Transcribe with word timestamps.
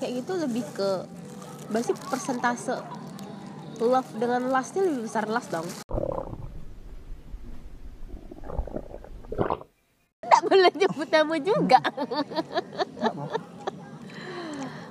kayak 0.00 0.24
gitu 0.24 0.32
lebih 0.40 0.64
ke 0.72 1.04
berarti 1.68 1.92
persentase 2.08 2.80
love 3.80 4.10
dengan 4.16 4.48
lustnya 4.48 4.84
lebih 4.84 5.04
besar 5.04 5.28
lust 5.28 5.52
dong. 5.52 5.68
Nggak 10.24 10.42
boleh 10.48 10.72
nyebut 10.72 11.08
nama 11.12 11.36
juga. 11.40 11.80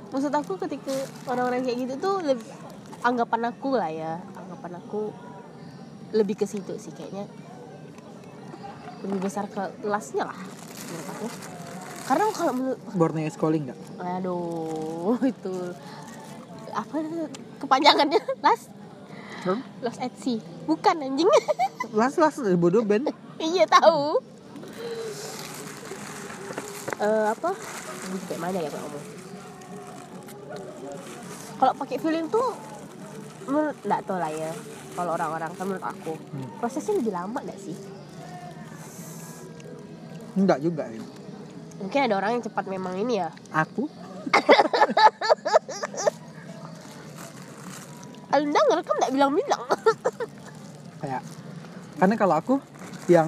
Maksud 0.10 0.34
aku 0.34 0.58
ketika 0.66 0.93
orang-orang 1.30 1.66
kayak 1.66 1.78
gitu 1.86 1.94
tuh 2.02 2.16
lebih 2.21 2.50
anggapan 3.05 3.50
aku 3.50 3.70
lah 3.78 3.89
ya 3.94 4.18
anggapan 4.38 4.82
aku 4.82 5.14
lebih 6.14 6.38
ke 6.38 6.46
situ 6.50 6.78
sih 6.78 6.94
kayaknya. 6.94 7.26
Lebih 9.05 9.20
besar 9.21 9.50
ke 9.50 9.70
lastnya 9.86 10.30
lah 10.30 10.39
menurut 10.89 11.07
aku 11.14 11.28
karena 12.10 12.26
kalau 12.34 12.54
menurut 12.57 12.80
Borneo 12.98 13.30
calling 13.38 13.70
nggak? 13.70 13.80
Aduh 14.02 15.14
itu 15.32 15.54
apa 16.74 16.96
kepanjangannya? 17.61 18.18
Last 18.46 18.74
Hmm? 19.39 19.64
last 19.79 20.04
at 20.04 20.11
sea. 20.19 20.36
Bukan 20.68 21.00
anjing. 21.00 21.24
Las 21.96 22.19
las 22.19 22.36
eh, 22.43 22.60
bodoh 22.60 22.83
Ben. 22.83 23.07
Iya 23.39 23.64
tahu. 23.71 24.19
Eh 27.00 27.25
apa? 27.32 27.56
Kayak 28.28 28.41
mana 28.44 28.60
ya 28.60 28.68
kalau 28.68 28.83
ngomong? 28.83 29.05
Kalau 31.55 31.74
pakai 31.80 31.97
feeling 32.03 32.28
tuh 32.28 32.52
menurut 33.47 33.80
nggak 33.80 34.02
tahu 34.03 34.19
lah 34.19 34.28
ya 34.28 34.52
kalau 35.00 35.16
orang-orang 35.16 35.55
kan 35.55 35.64
menurut 35.64 35.88
aku. 35.88 36.14
Hmm. 36.36 36.47
prosesnya 36.59 37.00
lebih 37.00 37.16
lama 37.16 37.39
nggak 37.39 37.59
sih? 37.64 37.80
Enggak 40.36 40.59
juga 40.59 40.83
ya. 40.91 41.00
Mungkin 41.80 42.00
ada 42.06 42.16
orang 42.16 42.31
yang 42.36 42.44
cepat 42.44 42.66
memang 42.67 42.94
ini 42.95 43.14
ya. 43.17 43.30
Aku? 43.50 43.88
Anda 48.30 48.59
ngerekam 48.61 48.95
nggak 48.95 49.11
bilang-bilang? 49.11 49.63
Kayak 51.02 51.22
karena 52.00 52.16
kalau 52.16 52.35
aku 52.38 52.55
yang 53.09 53.27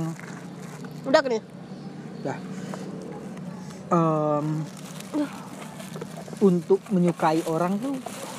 udah 1.02 1.20
kan 1.20 1.32
ya 1.34 2.36
em, 3.92 4.48
untuk 6.40 6.80
menyukai 6.88 7.44
orang 7.46 7.76
tuh 7.76 7.98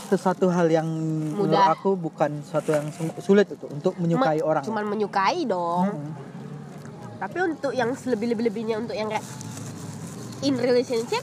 sesuatu 0.09 0.49
hal 0.49 0.71
yang 0.71 0.87
menurut 0.87 1.53
Mudah. 1.53 1.75
aku 1.75 1.97
bukan 1.97 2.41
sesuatu 2.41 2.71
yang 2.71 2.87
sulit 3.19 3.51
itu 3.51 3.67
untuk 3.67 3.93
menyukai 3.99 4.41
Me- 4.41 4.47
orang. 4.47 4.63
cuman 4.63 4.85
menyukai 4.87 5.45
dong. 5.45 5.91
Mm-mm. 5.91 6.13
tapi 7.19 7.39
untuk 7.43 7.73
yang 7.73 7.93
selebih-lebih-lebihnya 7.93 8.77
untuk 8.79 8.97
yang 8.97 9.09
kayak 9.09 9.25
in 10.43 10.55
relationship? 10.55 11.23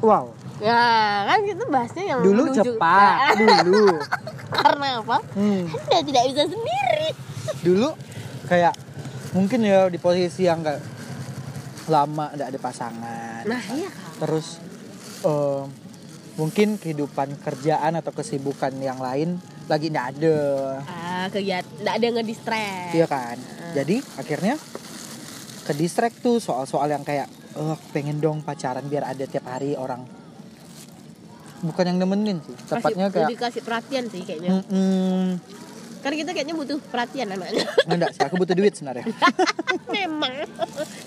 Wow. 0.00 0.32
Ya 0.56 0.80
kan 1.26 1.38
itu 1.44 1.64
bahasnya 1.68 2.04
yang 2.06 2.20
dulu 2.24 2.48
menuju- 2.48 2.64
cepat 2.64 3.36
Nah, 3.36 3.60
dulu. 3.60 3.86
Karena 4.56 4.88
apa? 4.98 5.18
Hmm. 5.36 5.68
anda 5.68 5.98
tidak 6.00 6.24
bisa 6.32 6.42
sendiri. 6.46 7.08
Dulu 7.60 7.88
kayak 8.46 8.74
mungkin 9.30 9.60
ya 9.60 9.90
di 9.90 9.98
posisi 9.98 10.46
yang 10.46 10.64
enggak 10.64 10.80
lama 11.86 12.32
tidak 12.32 12.48
ada 12.48 12.60
pasangan. 12.62 13.42
Nah 13.44 13.62
iya. 13.68 13.90
Kan 13.90 14.14
terus 14.16 14.56
eh, 15.22 15.62
mungkin 16.36 16.76
kehidupan 16.76 17.36
kerjaan 17.40 17.92
atau 17.94 18.12
kesibukan 18.12 18.72
yang 18.76 18.96
lain 18.96 19.36
lagi 19.66 19.90
tidak 19.90 20.14
ada. 20.14 20.38
Ah 20.86 21.26
kegiatan 21.28 21.68
nggak 21.82 21.94
ada 21.96 22.06
ngedistract. 22.14 22.90
Iya 22.94 23.06
kan? 23.06 23.36
Jadi 23.74 24.00
akhirnya 24.16 24.54
ke 25.66 25.74
distract 25.74 26.22
tuh 26.22 26.38
soal-soal 26.38 26.86
yang 26.86 27.02
kayak 27.02 27.26
eh 27.56 27.76
pengen 27.90 28.22
dong 28.22 28.40
pacaran 28.40 28.86
biar 28.86 29.02
ada 29.04 29.26
tiap 29.26 29.44
hari 29.44 29.74
orang. 29.74 30.06
Bukan 31.56 31.84
yang 31.84 31.98
nemenin 31.98 32.38
sih 32.40 32.54
tepatnya 32.68 33.08
kayak 33.08 33.26
lebih 33.26 33.40
kasih 33.40 33.62
perhatian 33.64 34.04
sih 34.06 34.22
kayaknya. 34.22 34.62
Mm-mm. 34.62 35.40
karena 36.04 36.22
kita 36.22 36.30
kayaknya 36.38 36.54
butuh 36.54 36.78
perhatian 36.86 37.26
anaknya 37.34 37.66
enggak 37.90 38.14
sih 38.14 38.22
aku 38.22 38.38
butuh 38.38 38.54
duit 38.54 38.78
sebenarnya. 38.78 39.10
Memang 39.96 40.34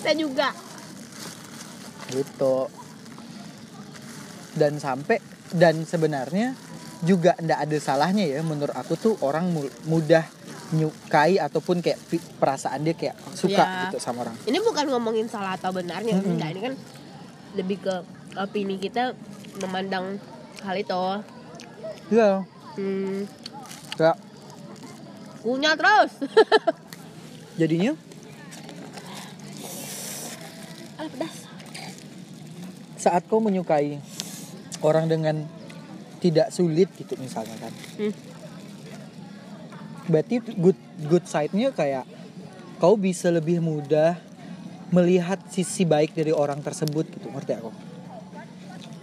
saya 0.03 0.15
juga. 0.17 0.51
Gitu. 2.11 2.55
Dan 4.59 4.75
sampai 4.81 5.23
dan 5.55 5.87
sebenarnya 5.87 6.51
juga 6.99 7.31
ndak 7.39 7.59
ada 7.63 7.77
salahnya 7.79 8.27
ya 8.27 8.43
menurut 8.43 8.75
aku 8.75 8.99
tuh 8.99 9.15
orang 9.23 9.47
mu- 9.47 9.71
mudah 9.87 10.25
nyukai 10.71 11.35
ataupun 11.35 11.81
kayak 11.81 11.97
perasaan 12.37 12.81
dia 12.81 12.93
kayak 12.93 13.17
suka 13.31 13.57
Ya. 13.57 13.81
gitu 13.85 13.97
sama 13.97 14.21
orang. 14.21 14.37
Ini 14.43 14.57
bukan 14.59 14.85
ngomongin 14.87 15.25
salah 15.25 15.53
atau 15.53 15.69
benarnya 15.69 16.13
Mm-mm. 16.15 16.37
enggak. 16.37 16.49
Ini 16.51 16.61
kan 16.61 16.73
lebih 17.53 17.77
ke 17.79 17.95
opini 18.35 18.77
kita 18.77 19.17
memandang 19.59 20.21
hal 20.61 20.75
itu. 20.75 21.03
Iya. 22.09 22.45
Hmm, 22.75 23.25
kayak 23.95 24.17
punya 25.39 25.73
terus. 25.73 26.11
Jadinya? 27.59 27.97
Ah 30.95 31.07
pedas. 31.07 31.35
Saat 32.95 33.23
kau 33.25 33.39
menyukai 33.39 33.97
orang 34.81 35.07
dengan 35.07 35.47
tidak 36.19 36.51
sulit 36.51 36.91
gitu 36.93 37.15
misalnya 37.15 37.55
kan 37.57 37.71
Hmm. 37.95 38.11
Berarti 40.09 40.41
good 40.57 40.79
good 41.05 41.25
side-nya 41.29 41.69
kayak 41.69 42.03
kau 42.81 42.97
bisa 42.97 43.29
lebih 43.29 43.61
mudah 43.61 44.17
melihat 44.89 45.37
sisi 45.53 45.85
baik 45.85 46.17
dari 46.17 46.33
orang 46.33 46.59
tersebut 46.65 47.05
gitu 47.05 47.29
ngerti 47.29 47.53
aku? 47.61 47.69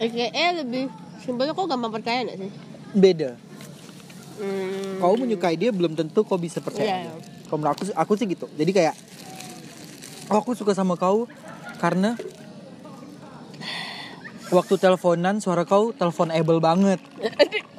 Eh 0.02 0.50
lebih 0.60 0.90
simpelnya 1.22 1.54
kok 1.54 1.66
gampang 1.70 1.94
percaya 1.94 2.26
gak 2.26 2.38
sih? 2.42 2.50
Beda. 2.92 3.38
Hmm. 4.36 5.00
kau 5.00 5.16
menyukai 5.16 5.56
dia 5.56 5.72
belum 5.72 5.96
tentu 5.96 6.20
kau 6.20 6.36
bisa 6.36 6.60
percaya. 6.60 7.08
Dia. 7.08 7.14
Kalau 7.48 7.56
menurut 7.56 7.72
aku 7.72 7.82
sih- 7.88 7.96
aku 7.96 8.12
sih 8.20 8.26
gitu. 8.28 8.44
Jadi 8.52 8.68
kayak 8.68 8.92
oh, 10.28 10.44
aku 10.44 10.52
suka 10.52 10.76
sama 10.76 10.98
kau 11.00 11.24
karena 11.80 12.20
waktu 14.52 14.74
teleponan 14.76 15.40
suara 15.40 15.64
kau 15.64 15.90
telepon 15.96 16.30
able 16.30 16.60
banget 16.60 17.00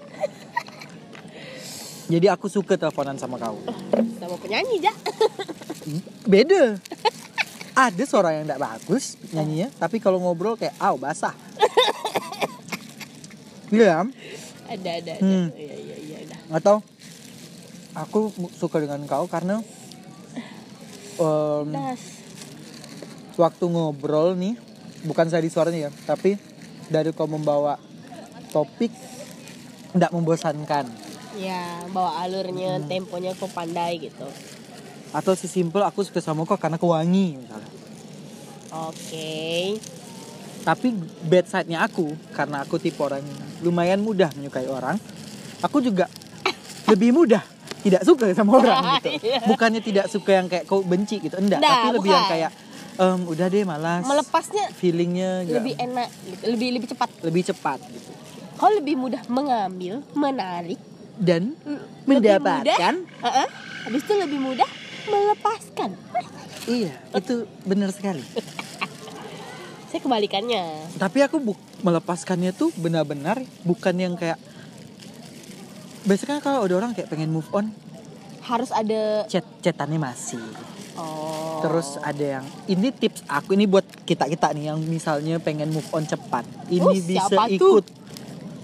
jadi 2.08 2.34
aku 2.34 2.48
suka 2.48 2.80
teleponan 2.80 3.20
sama 3.20 3.36
kau. 3.40 3.60
Sama 4.20 4.36
penyanyi 4.40 4.80
ja. 4.84 4.94
Beda. 6.24 6.80
Ada 7.78 8.04
suara 8.10 8.34
yang 8.34 8.50
tidak 8.50 8.64
bagus 8.64 9.20
nyanyinya 9.32 9.70
tapi 9.78 10.02
kalau 10.02 10.18
ngobrol 10.18 10.58
kayak 10.58 10.74
aw 10.82 10.96
basah. 10.98 11.36
Iya 13.68 14.08
ada 14.68 14.90
ada 15.00 15.12
ada. 15.16 15.24
Hmm. 15.24 15.48
iya 15.56 15.76
iya 15.76 15.96
iya 15.96 16.18
udah 16.28 16.40
atau 16.60 16.76
aku 17.96 18.32
suka 18.56 18.84
dengan 18.84 19.00
kau 19.08 19.26
karena 19.32 19.64
em, 21.18 21.68
das. 21.72 22.04
waktu 23.40 23.66
ngobrol 23.68 24.36
nih 24.36 24.60
bukan 25.08 25.28
saya 25.32 25.44
di 25.44 25.52
suaranya 25.52 25.88
ya 25.88 25.92
tapi 26.04 26.36
dari 26.92 27.16
kau 27.16 27.28
membawa 27.28 27.80
topik 28.52 28.92
tidak 29.96 30.12
membosankan 30.12 30.86
ya 31.36 31.62
bawa 31.88 32.22
alurnya 32.22 32.78
Hmm. 32.78 32.88
temponya 32.88 33.34
kok 33.34 33.50
pandai 33.50 34.00
gitu. 34.00 34.28
Atau 35.10 35.34
sesimpel 35.34 35.82
aku 35.82 36.02
suka 36.02 36.20
sama 36.20 36.44
kau 36.44 36.56
karena 36.56 36.76
kau 36.76 36.92
wangi 36.92 37.36
misalnya. 37.36 37.72
Oke. 38.86 39.76
Tapi 40.62 40.88
bad 41.24 41.46
side-nya 41.46 41.80
aku 41.82 42.06
karena 42.32 42.62
aku 42.62 42.76
tipe 42.78 43.00
orang 43.00 43.24
lumayan 43.60 44.00
mudah 44.00 44.28
menyukai 44.34 44.68
orang 44.68 45.00
aku 45.58 45.80
juga 45.80 46.06
lebih 46.92 47.10
mudah 47.12 47.42
tidak 47.80 48.04
suka 48.04 48.28
sama 48.32 48.60
orang 48.60 48.84
gitu. 49.00 49.16
Iya. 49.24 49.48
bukannya 49.48 49.80
tidak 49.80 50.06
suka 50.08 50.32
yang 50.34 50.48
kayak 50.48 50.64
kau 50.64 50.84
benci 50.84 51.18
gitu 51.18 51.36
enggak. 51.36 51.58
Nggak, 51.58 51.72
tapi 51.74 51.88
lebih 51.94 52.10
yang 52.10 52.20
bukan. 52.20 52.34
kayak 52.36 52.52
em, 52.98 53.20
udah 53.26 53.46
deh 53.48 53.64
malas. 53.64 54.04
Melepasnya 54.04 54.66
feelingnya 54.74 55.32
lebih 55.48 55.74
enak 55.78 56.10
gitu 56.26 56.44
lebih 56.50 56.70
lebih 56.76 56.88
cepat. 56.92 57.10
Lebih 57.24 57.44
cepat 57.46 57.80
gitu. 57.88 58.12
Kau 58.58 58.70
lebih 58.70 58.96
mudah 58.98 59.24
mengambil 59.28 60.04
menarik 60.12 60.82
dan 61.18 61.54
lebih 61.58 61.82
mendapatkan 62.08 62.94
mudah, 63.20 63.48
habis 63.84 64.02
itu 64.04 64.14
lebih 64.14 64.40
mudah 64.40 64.70
melepaskan. 65.08 65.90
Iya 66.68 66.94
itu 67.14 67.36
benar 67.64 67.90
sekali. 67.92 68.24
Saya 69.90 70.04
kebalikannya. 70.04 70.64
Tapi 71.00 71.24
aku 71.24 71.40
bu- 71.40 71.62
melepaskannya 71.80 72.52
tuh 72.52 72.76
benar-benar 72.76 73.40
bukan 73.64 73.96
yang 73.96 74.14
kayak 74.14 74.36
biasanya 76.04 76.40
kalau 76.40 76.64
ada 76.64 76.76
orang 76.76 76.92
kayak 76.92 77.08
pengen 77.08 77.32
move 77.32 77.48
on 77.52 77.72
harus 78.44 78.72
ada 78.72 79.28
chat 79.28 79.44
chatannya 79.60 80.00
masih. 80.00 80.44
Oh. 80.98 81.60
Terus 81.62 82.00
ada 82.00 82.40
yang 82.40 82.46
ini 82.66 82.90
tips 82.90 83.24
aku 83.28 83.54
ini 83.54 83.64
buat 83.64 83.86
kita 84.04 84.26
kita 84.26 84.52
nih 84.52 84.72
yang 84.72 84.80
misalnya 84.82 85.38
pengen 85.38 85.72
move 85.72 85.88
on 85.92 86.04
cepat. 86.04 86.44
Ini 86.68 86.84
Oh, 86.84 86.92
bisa 86.92 87.28
tuh? 87.56 87.84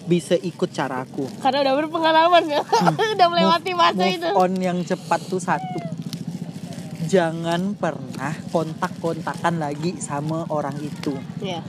Bisa 0.04 0.36
ikut 0.36 0.70
caraku 0.70 1.26
karena 1.40 1.64
udah 1.64 1.74
berpengalaman. 1.80 2.44
Ya 2.48 2.62
udah 3.16 3.28
melewati 3.32 3.72
Move- 3.72 3.80
masa 3.80 4.04
move 4.04 4.16
itu. 4.20 4.30
on 4.36 4.54
yang 4.60 4.80
cepat 4.84 5.20
tuh 5.28 5.40
satu. 5.40 5.80
Jangan 7.04 7.76
pernah 7.76 8.32
kontak-kontakan 8.50 9.60
lagi 9.60 10.00
sama 10.00 10.48
orang 10.48 10.76
itu. 10.80 11.16
Ya 11.40 11.64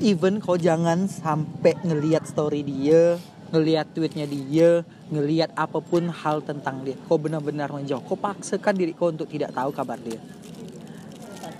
even 0.00 0.44
kau 0.44 0.60
jangan 0.60 1.08
sampai 1.08 1.72
ngelihat 1.80 2.28
story 2.28 2.60
dia 2.60 3.16
ngelihat 3.46 3.94
tweetnya 3.94 4.26
dia 4.26 4.82
ngelihat 5.06 5.54
apa 5.54 5.78
pun 5.78 6.10
hal 6.10 6.42
tentang 6.42 6.82
dia. 6.82 6.98
Kau 7.06 7.14
benar-benar 7.14 7.70
menjauh. 7.70 8.02
Kau 8.02 8.18
paksakan 8.18 8.74
diri 8.74 8.90
kau 8.90 9.14
untuk 9.14 9.30
tidak 9.30 9.54
tahu 9.54 9.70
kabar 9.70 9.94
dia. 10.02 10.18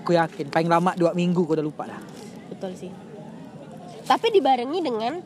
Aku 0.03 0.11
yakin? 0.11 0.51
Paling 0.51 0.67
lama 0.67 0.91
dua 0.99 1.15
minggu 1.15 1.47
kau 1.47 1.55
udah 1.55 1.63
lupa 1.63 1.87
dah. 1.87 2.01
Betul 2.51 2.75
sih. 2.75 2.91
Tapi 4.03 4.27
dibarengi 4.35 4.79
dengan 4.83 5.19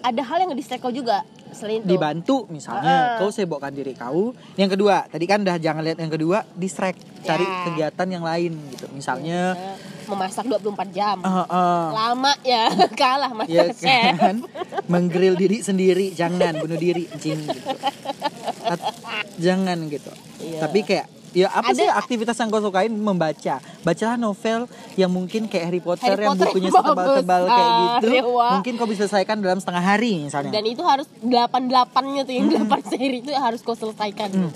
ada 0.00 0.22
hal 0.22 0.36
yang 0.40 0.50
nge 0.50 0.76
kau 0.76 0.90
juga 0.90 1.22
selain 1.48 1.80
itu. 1.80 1.88
Dibantu 1.88 2.44
misalnya 2.48 3.16
Ah. 3.16 3.18
kau 3.18 3.28
sibukkan 3.28 3.70
diri 3.70 3.92
kau. 3.92 4.36
Yang 4.54 4.76
kedua 4.76 5.06
tadi 5.06 5.24
kan 5.24 5.42
udah 5.42 5.56
jangan 5.56 5.82
lihat 5.82 5.98
yang 5.98 6.08
kedua 6.08 6.44
distract. 6.52 7.00
Cari 7.18 7.42
Ya. 7.42 7.64
kegiatan 7.66 8.08
yang 8.08 8.22
lain 8.22 8.52
gitu. 8.70 8.86
Misalnya 8.90 9.52
Eh, 9.52 9.76
memasak 10.06 10.46
24 10.46 10.88
jam. 10.88 11.18
Ah, 11.20 11.44
ah, 11.44 11.84
lama 11.90 12.32
ya 12.40 12.68
kalah 13.00 13.32
ya 13.44 13.66
master 13.66 13.68
chef. 13.74 14.14
kan? 14.16 14.36
Menggrill 14.86 15.34
diri 15.34 15.60
sendiri 15.60 16.12
jangan 16.12 16.56
bunuh 16.56 16.76
diri 16.76 17.04
anjing 17.08 17.42
gitu. 17.42 17.68
At- 18.64 18.94
jangan 19.36 19.78
gitu. 19.88 20.12
Iya. 20.38 20.62
tapi 20.62 20.78
kayak 20.82 21.06
ya 21.36 21.48
apa 21.52 21.72
Ada- 21.72 21.76
sih 21.76 21.88
aktivitas 21.88 22.36
yang 22.40 22.48
kau 22.48 22.62
sukain? 22.62 22.92
Membaca. 22.92 23.60
Bacalah 23.84 24.16
novel 24.16 24.64
yang 24.96 25.10
mungkin 25.12 25.48
kayak 25.48 25.64
Harry 25.68 25.82
Potter 25.82 26.08
Harry 26.08 26.24
yang 26.24 26.36
Potter 26.36 26.48
bukunya 26.52 26.64
yang 26.68 26.76
setebal-tebal 26.76 27.42
bagus. 27.44 27.52
kayak 27.52 27.68
gitu. 27.68 28.08
sekali, 28.08 28.18
wah. 28.32 28.52
mungkin 28.56 28.72
kau 28.80 28.88
bisa 28.88 29.02
selesaikan 29.06 29.36
dalam 29.40 29.60
setengah 29.60 29.84
hari 29.84 30.12
misalnya. 30.24 30.52
Dan 30.52 30.64
itu 30.64 30.82
harus 30.84 31.06
88 31.20 32.14
nya 32.14 32.22
tuh 32.24 32.34
yang 32.34 32.46
8 32.48 32.90
seri 32.90 33.18
itu 33.20 33.30
harus 33.34 33.60
kau 33.60 33.76
selesaikan. 33.76 34.30
Hmm. 34.32 34.52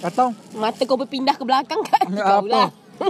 atau? 0.00 0.32
Mata 0.56 0.82
kau 0.88 0.96
berpindah 0.96 1.36
ke 1.36 1.44
belakang 1.44 1.80
kan? 1.84 2.04
Ya, 2.08 2.24
kau 2.24 2.40
apa? 2.44 2.48
lah 2.48 2.68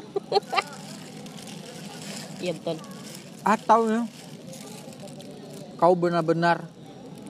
iya 2.43 2.52
betul. 2.55 2.76
Atau 3.43 3.81
ya 3.90 4.02
kau 5.78 5.94
benar-benar 5.96 6.67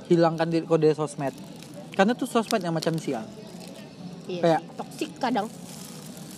hilangkan 0.09 0.49
diri 0.49 0.65
kau 0.65 0.81
dari 0.81 0.97
sosmed. 0.97 1.37
Karena 1.93 2.17
tuh 2.17 2.25
sosmed 2.25 2.65
yang 2.65 2.73
macam 2.73 2.97
sial 2.97 3.29
iya 4.31 4.41
Kayak- 4.41 4.65
toksik 4.77 5.11
kadang. 5.17 5.47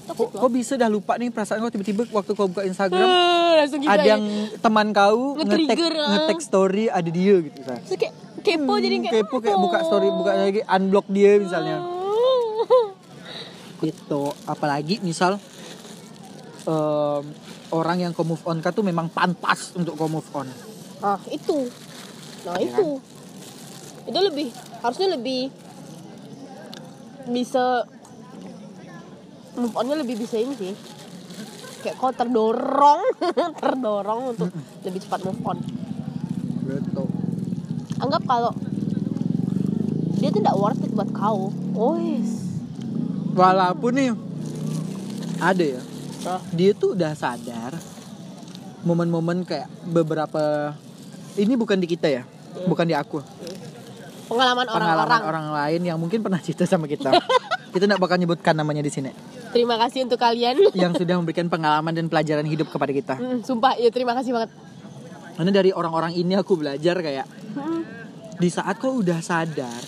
Kok, 0.02 0.34
kok 0.34 0.50
bisa 0.50 0.74
dah 0.74 0.88
lupa 0.88 1.14
nih 1.14 1.30
perasaan 1.30 1.60
kau 1.60 1.70
tiba-tiba 1.70 2.02
waktu 2.10 2.32
kau 2.32 2.44
buka 2.46 2.64
Instagram 2.64 3.00
Eh, 3.00 3.52
langsung 3.56 3.80
ada 3.82 3.96
aja. 3.96 4.04
yang 4.10 4.22
teman 4.58 4.90
kau 4.90 5.36
ngetek 5.36 5.62
Nge-trigger, 5.62 5.92
ah. 5.94 6.08
ngetek 6.10 6.38
story 6.38 6.84
ada 6.86 7.06
dia 7.06 7.38
gitu 7.38 7.60
kan 7.60 7.78
Terus 7.80 7.96
kayak 7.96 8.14
kepo 8.40 8.74
jadi 8.76 8.96
kayak 9.00 9.14
kepo 9.22 9.36
kayak 9.38 9.56
buka 9.56 9.78
story 9.82 10.10
buka 10.10 10.32
lagi 10.34 10.60
unblock 10.64 11.06
dia 11.06 11.38
misalnya. 11.38 11.76
Gitu. 13.80 14.22
Apalagi 14.44 14.98
misal 15.00 15.38
em, 16.62 17.22
orang 17.70 17.98
yang 17.98 18.10
kau 18.10 18.22
move 18.22 18.42
on 18.44 18.58
kan 18.58 18.70
tuh 18.70 18.82
memang 18.82 19.06
pantas 19.08 19.74
untuk 19.74 19.94
kau 19.94 20.06
move 20.06 20.26
on. 20.32 20.46
Ah 20.98 21.18
itu. 21.26 21.66
Nah 22.42 22.54
Iya 22.56 22.74
itu. 22.74 22.86
itu 24.04 24.18
lebih 24.20 24.48
harusnya 24.78 25.08
lebih 25.12 25.50
bisa 27.28 27.86
move 29.58 29.74
onnya 29.76 30.00
lebih 30.00 30.18
bisa 30.18 30.40
ini 30.40 30.54
sih. 30.56 30.74
Kayak 31.82 31.98
kau 31.98 32.14
terdorong 32.14 33.02
terdorong 33.62 34.20
untuk 34.34 34.48
lebih 34.86 35.00
cepat 35.02 35.20
move 35.26 35.42
on. 35.42 35.58
Gitu 36.62 37.04
anggap 38.02 38.22
kalau 38.26 38.50
dia 40.18 40.34
tuh 40.34 40.42
tidak 40.42 40.58
worth 40.58 40.82
it 40.82 40.90
buat 40.90 41.10
kau. 41.14 41.54
Oh 41.78 41.94
yes 41.94 42.50
walaupun 43.32 43.92
nih 43.96 44.10
ada 45.40 45.64
ya 45.64 45.82
dia 46.54 46.70
tuh 46.76 46.94
udah 46.94 47.16
sadar 47.16 47.74
momen-momen 48.84 49.42
kayak 49.42 49.70
beberapa 49.88 50.74
ini 51.38 51.56
bukan 51.56 51.80
di 51.80 51.88
kita 51.88 52.12
ya 52.12 52.22
bukan 52.68 52.84
di 52.84 52.94
aku. 52.94 53.24
Pengalaman 53.24 53.51
pengalaman 54.32 54.66
orang-orang 54.68 55.22
orang. 55.22 55.46
lain 55.52 55.80
yang 55.84 55.98
mungkin 56.00 56.24
pernah 56.24 56.40
cerita 56.40 56.64
sama 56.64 56.88
kita. 56.88 57.12
Kita 57.72 57.88
tidak 57.88 58.00
bakal 58.04 58.20
nyebutkan 58.20 58.52
namanya 58.52 58.84
di 58.84 58.92
sini. 58.92 59.08
Terima 59.48 59.80
kasih 59.80 60.04
untuk 60.04 60.20
kalian. 60.20 60.60
Yang 60.76 61.04
sudah 61.04 61.16
memberikan 61.16 61.48
pengalaman 61.48 61.96
dan 61.96 62.04
pelajaran 62.04 62.44
hidup 62.44 62.68
kepada 62.68 62.92
kita. 62.92 63.14
Hmm, 63.16 63.40
sumpah 63.40 63.80
ya 63.80 63.88
terima 63.88 64.12
kasih 64.12 64.36
banget. 64.36 64.52
Karena 65.40 65.50
dari 65.56 65.72
orang-orang 65.72 66.12
ini 66.12 66.36
aku 66.36 66.60
belajar 66.60 67.00
kayak 67.00 67.24
Hmm, 67.52 67.84
di 68.36 68.48
saat 68.48 68.80
kau 68.80 69.00
udah 69.00 69.20
sadar 69.20 69.80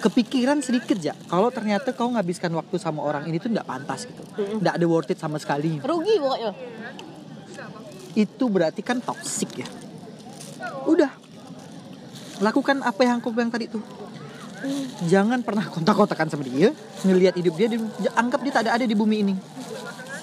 kepikiran 0.00 0.60
sedikit 0.60 1.00
ya 1.00 1.16
kalau 1.32 1.48
ternyata 1.48 1.96
kau 1.96 2.12
ngabiskan 2.12 2.52
waktu 2.52 2.76
sama 2.76 3.00
orang 3.00 3.24
ini 3.24 3.40
tuh 3.40 3.48
nggak 3.48 3.64
pantas 3.64 4.04
gitu. 4.04 4.20
Mm-mm. 4.36 4.60
nggak 4.60 4.74
ada 4.76 4.86
worth 4.88 5.12
it 5.12 5.18
sama 5.20 5.40
sekali. 5.40 5.80
Rugi 5.80 6.20
pokoknya. 6.20 6.52
Itu 8.12 8.44
berarti 8.52 8.84
kan 8.84 9.00
toxic 9.00 9.64
ya. 9.64 9.68
Udah 10.84 11.08
lakukan 12.38 12.82
apa 12.82 13.00
yang 13.02 13.22
aku 13.22 13.30
bilang 13.30 13.50
tadi 13.50 13.66
tuh 13.66 13.82
jangan 15.04 15.44
pernah 15.44 15.68
kontak-kontakan 15.68 16.26
sama 16.26 16.42
dia. 16.42 16.72
Ngelihat 17.04 17.36
hidup 17.36 17.54
dia 17.54 17.68
di- 17.68 17.80
anggap 18.12 18.40
dia 18.40 18.52
tak 18.52 18.62
ada 18.64 18.80
ada 18.80 18.84
di 18.84 18.96
bumi 18.96 19.16
ini. 19.20 19.34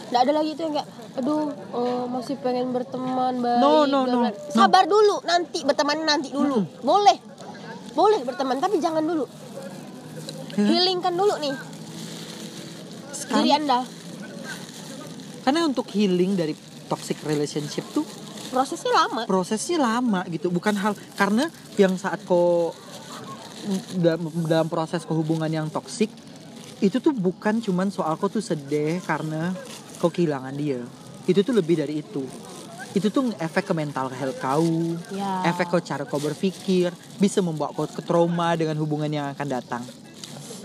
Nggak 0.09 0.21
ada 0.27 0.33
lagi 0.33 0.51
tuh 0.53 0.63
yang 0.65 0.73
kayak 0.75 0.89
aduh 1.11 1.43
eh, 1.51 2.03
masih 2.07 2.35
pengen 2.39 2.71
berteman 2.71 3.37
baik 3.37 3.59
No, 3.59 3.83
no, 3.85 4.03
no, 4.03 4.23
bla." 4.23 4.31
no. 4.31 4.39
sabar 4.49 4.87
dulu 4.87 5.21
nanti 5.23 5.61
berteman 5.61 6.01
nanti 6.01 6.33
dulu. 6.33 6.65
Boleh 6.81 7.17
boleh 7.91 8.19
berteman 8.23 8.57
tapi 8.57 8.81
jangan 8.81 9.03
dulu. 9.03 9.27
Ya. 10.51 10.67
healingkan 10.67 11.15
dulu 11.15 11.35
nih. 11.37 11.55
Sekarang- 13.13 13.39
diri 13.39 13.51
anda. 13.53 13.79
Karena 15.41 15.59
untuk 15.63 15.87
healing 15.87 16.35
dari 16.35 16.53
toxic 16.85 17.21
relationship 17.23 17.85
tuh 17.93 18.03
prosesnya 18.51 18.91
lama. 18.91 19.21
Prosesnya 19.23 19.77
lama 19.79 20.21
gitu 20.27 20.51
bukan 20.51 20.75
hal 20.75 20.93
karena 21.15 21.47
yang 21.79 21.95
saat 21.95 22.19
kau 22.27 22.75
dalam, 23.95 24.27
dalam 24.45 24.67
proses 24.67 25.07
kehubungan 25.07 25.47
yang 25.47 25.71
toksik 25.71 26.11
itu 26.81 26.97
tuh 26.97 27.13
bukan 27.13 27.61
cuman 27.61 27.93
soal 27.93 28.17
kau 28.19 28.27
tuh 28.27 28.43
sedih 28.43 28.99
karena 29.07 29.55
kau 30.03 30.11
kehilangan 30.11 30.53
dia. 30.59 30.83
Itu 31.29 31.45
tuh 31.45 31.55
lebih 31.55 31.79
dari 31.79 32.03
itu. 32.03 32.25
Itu 32.91 33.07
tuh 33.07 33.31
efek 33.39 33.71
ke 33.71 33.73
mental 33.77 34.11
health 34.11 34.35
kau 34.43 34.99
ya. 35.15 35.47
efek 35.47 35.71
ke 35.71 35.77
cara 35.87 36.03
kau 36.03 36.19
berpikir 36.19 36.91
bisa 37.21 37.39
membawa 37.39 37.71
kau 37.71 37.87
ke 37.87 38.03
trauma 38.03 38.51
dengan 38.59 38.75
hubungan 38.81 39.07
yang 39.07 39.31
akan 39.31 39.47
datang. 39.47 39.83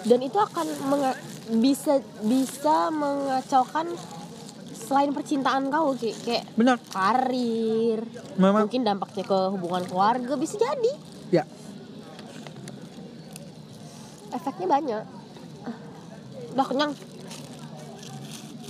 Dan 0.03 0.25
itu 0.27 0.39
akan 0.41 0.67
menga- 0.91 1.21
bisa 1.47 2.03
bisa 2.27 2.91
mengacaukan 2.91 3.95
selain 4.77 5.11
percintaan 5.17 5.73
kau 5.73 5.97
kayak, 5.97 6.17
kayak 6.23 6.45
benar. 6.53 6.77
karir 6.93 8.05
memang. 8.37 8.69
mungkin 8.69 8.85
dampaknya 8.85 9.25
ke 9.25 9.39
hubungan 9.57 9.83
keluarga 9.89 10.37
bisa 10.37 10.61
jadi. 10.61 10.93
Ya. 11.33 11.45
Efeknya 14.31 14.67
banyak. 14.69 15.05
Udah 16.53 16.67
kenyang. 16.69 16.93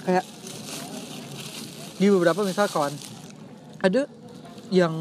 Kayak 0.07 0.25
di 1.97 2.07
beberapa 2.13 2.45
misal 2.45 2.69
kawan 2.69 2.93
ada 3.81 4.05
yang 4.69 4.93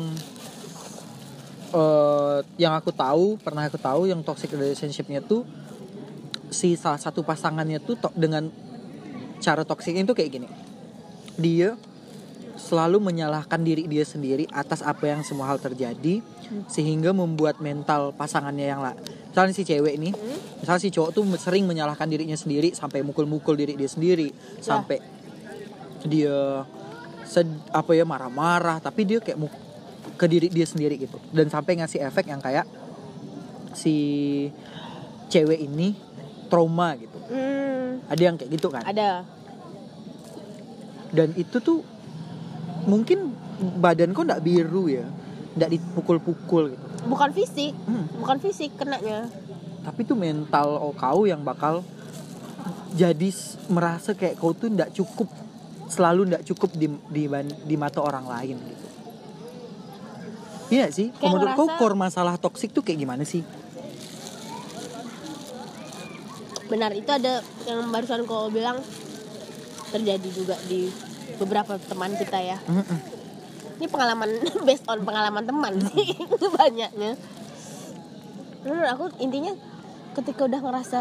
eh 1.75 2.39
yang 2.55 2.71
aku 2.71 2.95
tahu 2.95 3.35
pernah 3.35 3.67
aku 3.67 3.75
tahu 3.75 4.07
yang 4.07 4.23
toxic 4.23 4.47
relationshipnya 4.55 5.19
tuh 5.19 5.43
si 6.47 6.79
salah 6.79 6.95
satu 6.95 7.19
pasangannya 7.19 7.83
tuh 7.83 7.99
to- 7.99 8.15
dengan 8.15 8.47
cara 9.43 9.67
toksiknya 9.67 10.07
itu 10.07 10.15
kayak 10.15 10.31
gini 10.39 10.47
dia 11.35 11.75
selalu 12.55 13.03
menyalahkan 13.03 13.59
diri 13.59 13.83
dia 13.85 14.07
sendiri 14.07 14.47
atas 14.49 14.79
apa 14.79 15.11
yang 15.11 15.21
semua 15.27 15.51
hal 15.51 15.59
terjadi 15.59 16.23
sehingga 16.71 17.11
membuat 17.11 17.59
mental 17.59 18.15
pasangannya 18.15 18.65
yang 18.65 18.79
lah 18.79 18.95
misalnya 19.29 19.51
si 19.51 19.67
cewek 19.67 19.99
ini 19.99 20.15
misalnya 20.63 20.81
si 20.81 20.89
cowok 20.89 21.11
tuh 21.11 21.23
sering 21.35 21.67
menyalahkan 21.67 22.07
dirinya 22.07 22.37
sendiri 22.39 22.71
sampai 22.71 23.03
mukul-mukul 23.03 23.59
diri 23.59 23.75
dia 23.75 23.91
sendiri 23.91 24.31
sampai 24.63 25.03
dia 26.07 26.63
sed- 27.27 27.65
apa 27.73 27.91
ya 27.91 28.07
marah-marah 28.07 28.79
tapi 28.79 29.03
dia 29.03 29.19
kayak 29.19 29.35
mu- 29.35 29.51
ke 30.15 30.25
diri 30.31 30.47
dia 30.47 30.63
sendiri 30.63 30.95
gitu. 30.95 31.19
Dan 31.35 31.51
sampai 31.51 31.75
ngasih 31.75 31.99
efek 32.07 32.31
yang 32.31 32.39
kayak 32.39 32.63
si 33.75 33.95
cewek 35.27 35.59
ini 35.59 35.91
trauma 36.47 36.95
gitu. 36.95 37.17
Hmm, 37.27 37.99
ada 38.07 38.21
yang 38.21 38.39
kayak 38.39 38.51
gitu 38.53 38.71
kan? 38.71 38.85
Ada 38.85 39.27
dan 41.15 41.31
itu 41.33 41.57
tuh 41.63 41.79
mungkin 42.85 43.31
badan 43.79 44.11
kok 44.11 44.27
ndak 44.27 44.43
biru 44.43 44.91
ya 44.91 45.07
ndak 45.55 45.71
dipukul-pukul 45.71 46.75
gitu 46.75 46.85
bukan 47.07 47.29
fisik 47.31 47.73
Hmm. 47.87 48.05
bukan 48.19 48.37
fisik 48.43 48.75
kenanya 48.75 49.31
tapi 49.81 50.03
tuh 50.03 50.17
mental 50.17 50.75
oh, 50.81 50.91
kau 50.91 51.23
yang 51.23 51.41
bakal 51.41 51.81
jadi 52.91 53.29
merasa 53.71 54.11
kayak 54.11 54.35
kau 54.35 54.51
tuh 54.51 54.67
ndak 54.67 54.91
cukup 54.91 55.31
selalu 55.87 56.35
ndak 56.35 56.43
cukup 56.43 56.73
di, 56.75 56.91
di 57.07 57.23
di 57.63 57.75
mata 57.79 58.03
orang 58.03 58.27
lain 58.27 58.57
gitu 58.59 58.83
Iya 60.65 60.89
sih, 60.89 61.13
Kayak 61.13 61.29
menurut 61.29 61.53
kau 61.53 61.69
core 61.77 61.93
masalah 61.93 62.41
toksik 62.41 62.73
tuh 62.73 62.81
kayak 62.81 63.05
gimana 63.05 63.21
sih? 63.21 63.45
benar 66.65 66.91
itu 66.97 67.05
ada 67.05 67.45
yang 67.69 67.85
barusan 67.93 68.25
kau 68.25 68.49
bilang 68.49 68.81
terjadi 69.91 70.29
juga 70.33 70.55
di 70.65 70.89
beberapa 71.37 71.77
teman 71.77 72.13
kita 72.15 72.39
ya. 72.39 72.57
Ini 73.75 73.85
pengalaman 73.91 74.29
based 74.67 74.87
on 74.87 75.03
pengalaman 75.03 75.43
teman 75.43 75.73
sih 75.91 76.15
banyaknya. 76.55 77.19
Menurut 78.65 78.89
aku 78.89 79.05
intinya 79.21 79.53
ketika 80.15 80.47
udah 80.47 80.59
ngerasa 80.63 80.99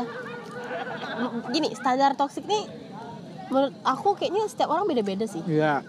gini 1.55 1.71
standar 1.79 2.19
toxic 2.19 2.43
nih 2.51 2.67
menurut 3.49 3.75
aku 3.87 4.19
kayaknya 4.19 4.51
setiap 4.51 4.73
orang 4.73 4.89
beda-beda 4.91 5.25
sih. 5.29 5.43
Iya. 5.47 5.85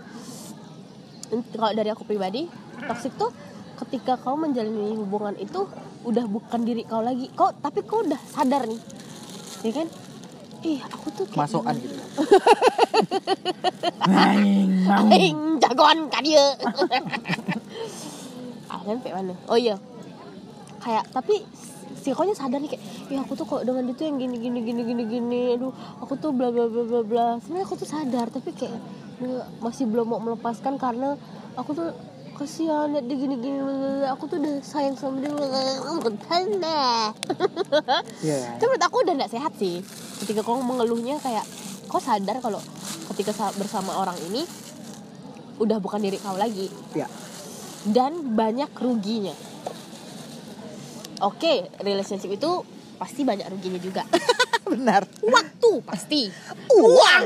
kalau 1.58 1.74
dari 1.74 1.90
aku 1.90 2.06
pribadi 2.06 2.46
toxic 2.86 3.12
tuh 3.18 3.34
ketika 3.82 4.16
kau 4.22 4.38
menjalani 4.38 4.96
hubungan 4.96 5.36
itu 5.36 5.68
udah 6.06 6.26
bukan 6.30 6.62
diri 6.64 6.86
kau 6.86 7.02
lagi. 7.02 7.32
Kau 7.34 7.52
tapi 7.60 7.82
kau 7.82 8.06
udah 8.06 8.20
sadar 8.30 8.70
nih. 8.70 8.80
Ya 9.66 9.72
kan 9.74 9.88
ih 10.66 10.80
aku 10.82 11.08
tuh 11.14 11.26
kayak 11.30 11.46
Masokan 11.46 11.76
gini. 11.78 11.94
gitu. 11.94 12.02
Aing. 14.10 14.72
Aing 14.90 15.40
jagoan 15.62 16.10
ka 16.10 16.20
dia. 16.26 16.42
ah 18.74 18.82
kan 18.82 18.98
kayak 19.06 19.16
mana? 19.22 19.34
Oh 19.46 19.58
iya. 19.58 19.78
Kayak 20.82 21.06
tapi 21.14 21.46
si 21.96 22.14
konya 22.14 22.38
sadar 22.38 22.62
nih 22.62 22.78
kayak 22.78 22.84
ya 23.10 23.20
aku 23.22 23.34
tuh 23.34 23.46
kok 23.46 23.62
dengan 23.66 23.90
itu 23.90 24.02
yang 24.06 24.18
gini 24.22 24.38
gini 24.38 24.60
gini 24.62 24.82
gini 24.86 25.04
gini 25.10 25.42
aduh 25.58 25.74
aku 25.98 26.14
tuh 26.22 26.30
bla 26.30 26.54
bla 26.54 26.70
bla 26.70 26.86
bla 26.86 27.02
bla 27.02 27.28
sebenarnya 27.42 27.66
aku 27.66 27.76
tuh 27.82 27.90
sadar 27.90 28.30
tapi 28.30 28.54
kayak 28.54 28.78
"Duh, 29.18 29.42
masih 29.58 29.90
belum 29.90 30.14
mau 30.14 30.22
melepaskan 30.22 30.78
karena 30.78 31.18
aku 31.58 31.74
tuh 31.74 31.90
kasihan 32.36 32.92
liat 32.92 33.06
dia 33.06 33.16
gini 33.16 33.36
gini 33.38 33.60
aku 34.06 34.28
tuh 34.28 34.38
udah 34.38 34.60
sayang 34.60 34.94
sama 34.94 35.18
dia 35.18 35.32
Tanda. 36.28 37.16
Iya. 38.20 38.60
Itu 38.60 38.64
menurut 38.66 38.84
aku 38.84 38.98
udah 39.02 39.14
gak 39.18 39.32
sehat 39.32 39.56
sih 39.56 39.80
Ketika 40.18 40.42
kau 40.42 40.60
mengeluhnya 40.60 41.16
kayak 41.18 41.48
Kau 41.86 41.98
sadar 41.98 42.40
kalau 42.40 42.60
ketika 43.10 43.32
sa- 43.32 43.56
bersama 43.56 43.96
orang 43.96 44.18
ini 44.22 44.44
Udah 45.58 45.80
bukan 45.80 46.00
diri 46.00 46.18
kau 46.18 46.36
lagi 46.36 46.68
Iya. 46.92 47.08
Dan 47.86 48.36
banyak 48.36 48.70
ruginya 48.76 49.34
Oke, 51.22 51.72
relationship 51.80 52.28
itu 52.30 52.52
pasti 52.96 53.24
banyak 53.24 53.48
ruginya 53.48 53.80
juga 53.80 54.04
Benar. 54.72 55.08
Waktu 55.22 55.72
pasti 55.84 56.28
Uang. 56.70 57.24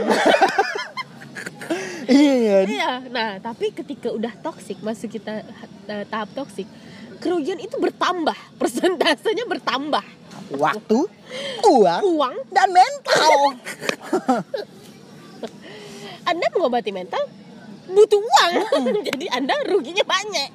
Iya. 2.10 2.58
Iya, 2.66 2.92
nah 3.13 3.38
tapi 3.38 3.70
ketika 3.70 4.10
udah 4.10 4.34
toxic 4.42 4.82
Masuk 4.82 5.13
kita 5.13 5.46
eh, 5.86 6.06
tahap 6.10 6.34
toxic 6.34 6.66
Kerugian 7.20 7.60
itu 7.60 7.75
bertambah. 7.78 8.36
Persentasenya 8.62 9.46
bertambah. 9.46 10.04
Waktu, 10.50 11.06
uang, 11.62 12.01
Uang. 12.16 12.36
dan 12.50 12.74
mental. 12.74 13.34
Anda 16.30 16.46
mengobati 16.56 16.89
mental? 16.89 17.22
Butuh 17.89 18.22
uang. 18.22 18.51
Jadi 19.10 19.25
anda 19.34 19.58
ruginya 19.66 20.06
banyak. 20.06 20.50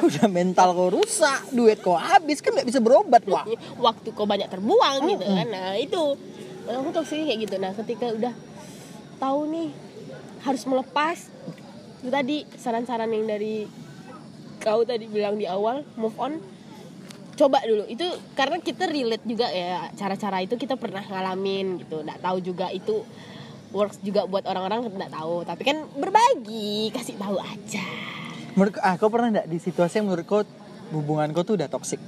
Udah 0.00 0.24
mental 0.24 0.72
kau 0.72 0.88
rusak, 0.88 1.52
duit 1.52 1.84
kau 1.84 2.00
habis 2.00 2.40
kan 2.40 2.56
nggak 2.56 2.64
bisa 2.64 2.80
berobat 2.80 3.28
wah. 3.28 3.44
waktu 3.76 4.08
kau 4.16 4.24
banyak 4.24 4.48
terbuang 4.48 5.04
gitu 5.04 5.20
kan. 5.20 5.46
Nah 5.52 5.76
itu. 5.76 6.16
Aku 6.64 6.88
toksik 6.96 7.28
kayak 7.28 7.44
gitu. 7.44 7.60
Nah 7.60 7.76
ketika 7.76 8.08
udah 8.08 8.32
tahu 9.20 9.52
nih 9.52 9.68
harus 10.46 10.62
melepas. 10.62 11.18
Itu 11.98 12.10
tadi 12.14 12.46
saran-saran 12.54 13.10
yang 13.10 13.26
dari 13.26 13.66
kau 14.62 14.86
tadi 14.86 15.10
bilang 15.10 15.34
di 15.34 15.50
awal 15.50 15.82
move 15.98 16.14
on. 16.22 16.38
Coba 17.34 17.60
dulu. 17.66 17.84
Itu 17.90 18.06
karena 18.38 18.62
kita 18.62 18.86
relate 18.86 19.26
juga 19.26 19.50
ya 19.50 19.90
cara-cara 19.98 20.40
itu 20.46 20.54
kita 20.54 20.78
pernah 20.78 21.02
ngalamin 21.02 21.82
gitu. 21.82 22.06
Nggak 22.06 22.22
tahu 22.22 22.38
juga 22.40 22.70
itu 22.70 23.02
works 23.74 23.98
juga 24.00 24.24
buat 24.24 24.46
orang-orang 24.46 24.86
nggak 24.86 25.12
tahu. 25.12 25.42
Tapi 25.42 25.62
kan 25.66 25.82
berbagi 25.98 26.94
kasih 26.94 27.18
tahu 27.18 27.36
aja. 27.42 27.84
Menurut 28.54 28.78
ah 28.80 28.94
kau 28.96 29.12
pernah 29.12 29.42
nggak 29.42 29.48
di 29.50 29.58
situasi 29.60 30.00
yang 30.00 30.08
menurut 30.08 30.24
kau 30.24 30.40
hubungan 30.94 31.28
kau 31.34 31.44
tuh 31.44 31.58
udah 31.60 31.68
toksik? 31.68 31.98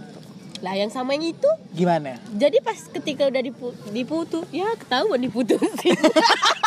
lah 0.59 0.75
yang 0.75 0.91
sama 0.91 1.15
yang 1.15 1.31
itu. 1.31 1.51
Gimana? 1.75 2.19
jadi 2.35 2.59
pas 2.63 2.79
ketika 2.91 3.31
udah 3.31 3.43
dipu 3.43 3.71
diputus 3.95 4.47
ya 4.51 4.67
ketahuan 4.75 5.23
diputusin 5.23 5.95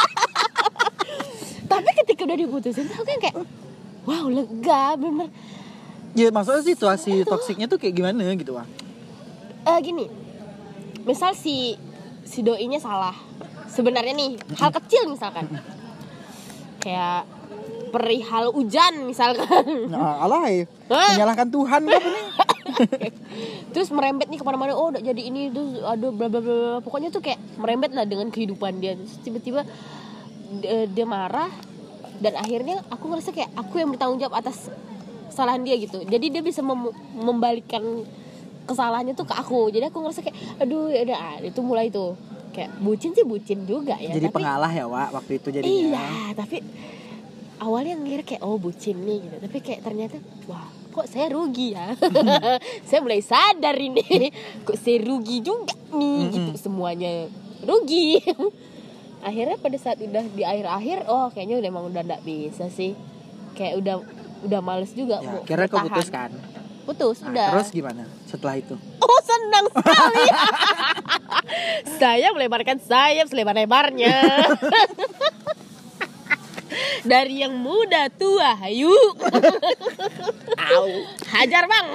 ketika 2.21 2.37
udah 2.37 2.37
diputusin 2.37 2.85
tuh 2.85 2.95
aku 3.01 3.05
kan 3.09 3.17
kayak 3.17 3.35
wow 4.05 4.25
lega 4.29 4.83
bener. 4.93 5.27
Ya 6.13 6.27
maksudnya 6.29 6.61
situasi 6.61 7.25
toksiknya 7.25 7.65
tuh 7.65 7.81
kayak 7.81 7.97
gimana 7.97 8.21
gitu 8.37 8.53
wah? 8.53 8.67
eh 9.65 9.77
gini. 9.81 10.05
Misal 11.01 11.33
si 11.33 11.73
si 12.21 12.45
doinya 12.45 12.77
salah. 12.77 13.17
Sebenarnya 13.65 14.13
nih 14.13 14.37
hal 14.53 14.69
kecil 14.69 15.09
misalkan. 15.09 15.49
Kayak 16.77 17.25
perihal 17.89 18.53
hujan 18.53 19.09
misalkan. 19.09 19.89
Nah, 19.89 20.21
alay. 20.21 20.69
Hah? 20.93 21.17
Menyalahkan 21.17 21.49
Tuhan 21.49 21.81
apa 21.89 21.97
nih? 21.97 22.25
terus 23.73 23.89
merembet 23.89 24.27
nih 24.29 24.37
ke 24.37 24.45
mana-mana 24.45 24.75
oh 24.77 24.93
udah 24.93 25.01
jadi 25.01 25.21
ini 25.21 25.51
terus 25.51 25.79
aduh 25.83 26.11
bla 26.11 26.27
bla 26.27 26.39
bla 26.43 26.79
pokoknya 26.83 27.09
tuh 27.11 27.23
kayak 27.23 27.39
merembet 27.57 27.97
lah 27.97 28.05
dengan 28.05 28.29
kehidupan 28.29 28.77
dia. 28.77 28.93
Terus 28.93 29.15
tiba-tiba 29.25 29.65
dia 30.91 31.05
marah 31.07 31.70
dan 32.21 32.37
akhirnya 32.37 32.85
aku 32.87 33.09
ngerasa 33.09 33.33
kayak 33.33 33.49
aku 33.57 33.81
yang 33.81 33.89
bertanggung 33.89 34.21
jawab 34.21 34.37
atas 34.37 34.69
kesalahan 35.27 35.65
dia 35.65 35.75
gitu. 35.75 36.05
Jadi 36.05 36.29
dia 36.29 36.41
bisa 36.41 36.61
mem- 36.61 36.93
membalikkan 37.17 37.81
kesalahannya 38.63 39.17
tuh 39.17 39.25
ke 39.25 39.33
aku. 39.33 39.73
Jadi 39.73 39.89
aku 39.89 39.97
ngerasa 39.99 40.21
kayak 40.21 40.37
aduh 40.61 40.87
ya 40.87 41.01
udah 41.03 41.17
ah, 41.17 41.35
itu 41.41 41.59
mulai 41.59 41.89
tuh. 41.89 42.13
Kayak 42.51 42.77
bucin 42.77 43.15
sih 43.15 43.23
bucin 43.23 43.63
juga 43.63 43.95
ya 43.95 44.11
Jadi 44.11 44.27
tapi 44.27 44.35
pengalah 44.43 44.67
ya 44.69 44.83
Wak 44.83 45.09
waktu 45.15 45.39
itu 45.39 45.47
jadinya. 45.49 45.71
iya 45.71 46.05
tapi 46.35 46.59
awalnya 47.57 47.95
ngira 47.95 48.27
kayak 48.27 48.43
oh 48.43 48.59
bucin 48.59 49.01
nih 49.01 49.23
gitu. 49.23 49.35
Tapi 49.39 49.57
kayak 49.63 49.81
ternyata 49.81 50.15
wah 50.45 50.67
kok 50.91 51.07
saya 51.07 51.31
rugi 51.31 51.71
ya? 51.71 51.95
Saya 52.91 52.99
mulai 52.99 53.23
sadar 53.23 53.79
ini. 53.79 54.03
Kok 54.67 54.75
saya 54.75 54.99
rugi 54.99 55.39
juga 55.39 55.71
nih 55.89 56.19
gitu. 56.29 56.51
Semuanya 56.59 57.31
rugi 57.63 58.19
akhirnya 59.21 59.55
pada 59.55 59.77
saat 59.77 59.97
udah 59.97 60.23
di 60.27 60.41
akhir-akhir 60.41 61.05
oh 61.05 61.29
kayaknya 61.29 61.55
udah 61.59 61.69
emang 61.69 61.85
udah 61.87 62.01
nggak 62.03 62.21
bisa 62.21 62.67
sih 62.67 62.93
kayak 63.53 63.77
udah 63.77 63.95
udah 64.41 64.59
males 64.59 64.91
juga 64.91 65.21
Ya, 65.21 65.37
kira 65.45 65.65
kau 65.65 65.81
putus 65.81 66.09
kan? 66.09 66.29
putus 66.81 67.21
Nah, 67.21 67.29
udah 67.29 67.47
terus 67.53 67.69
gimana 67.69 68.03
setelah 68.25 68.57
itu? 68.57 68.73
Oh 68.97 69.19
senang 69.21 69.65
sekali 69.69 70.25
Saya 72.01 72.33
melebarkan 72.33 72.81
sayap 72.81 73.29
selebar-lebarnya 73.29 74.11
Dari 77.03 77.43
yang 77.43 77.53
muda 77.53 78.07
tua 78.09 78.57
Ayo 78.65 78.89
Hajar 81.33 81.63
bang 81.67 81.87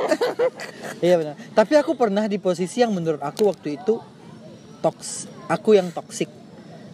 Iya 1.01 1.15
benar. 1.19 1.35
Tapi 1.51 1.73
aku 1.75 1.93
pernah 1.97 2.25
di 2.27 2.39
posisi 2.39 2.79
yang 2.79 2.95
menurut 2.95 3.21
aku 3.21 3.51
waktu 3.51 3.77
itu 3.77 3.99
toks 4.79 5.27
aku 5.47 5.75
yang 5.75 5.91
toksik. 5.91 6.31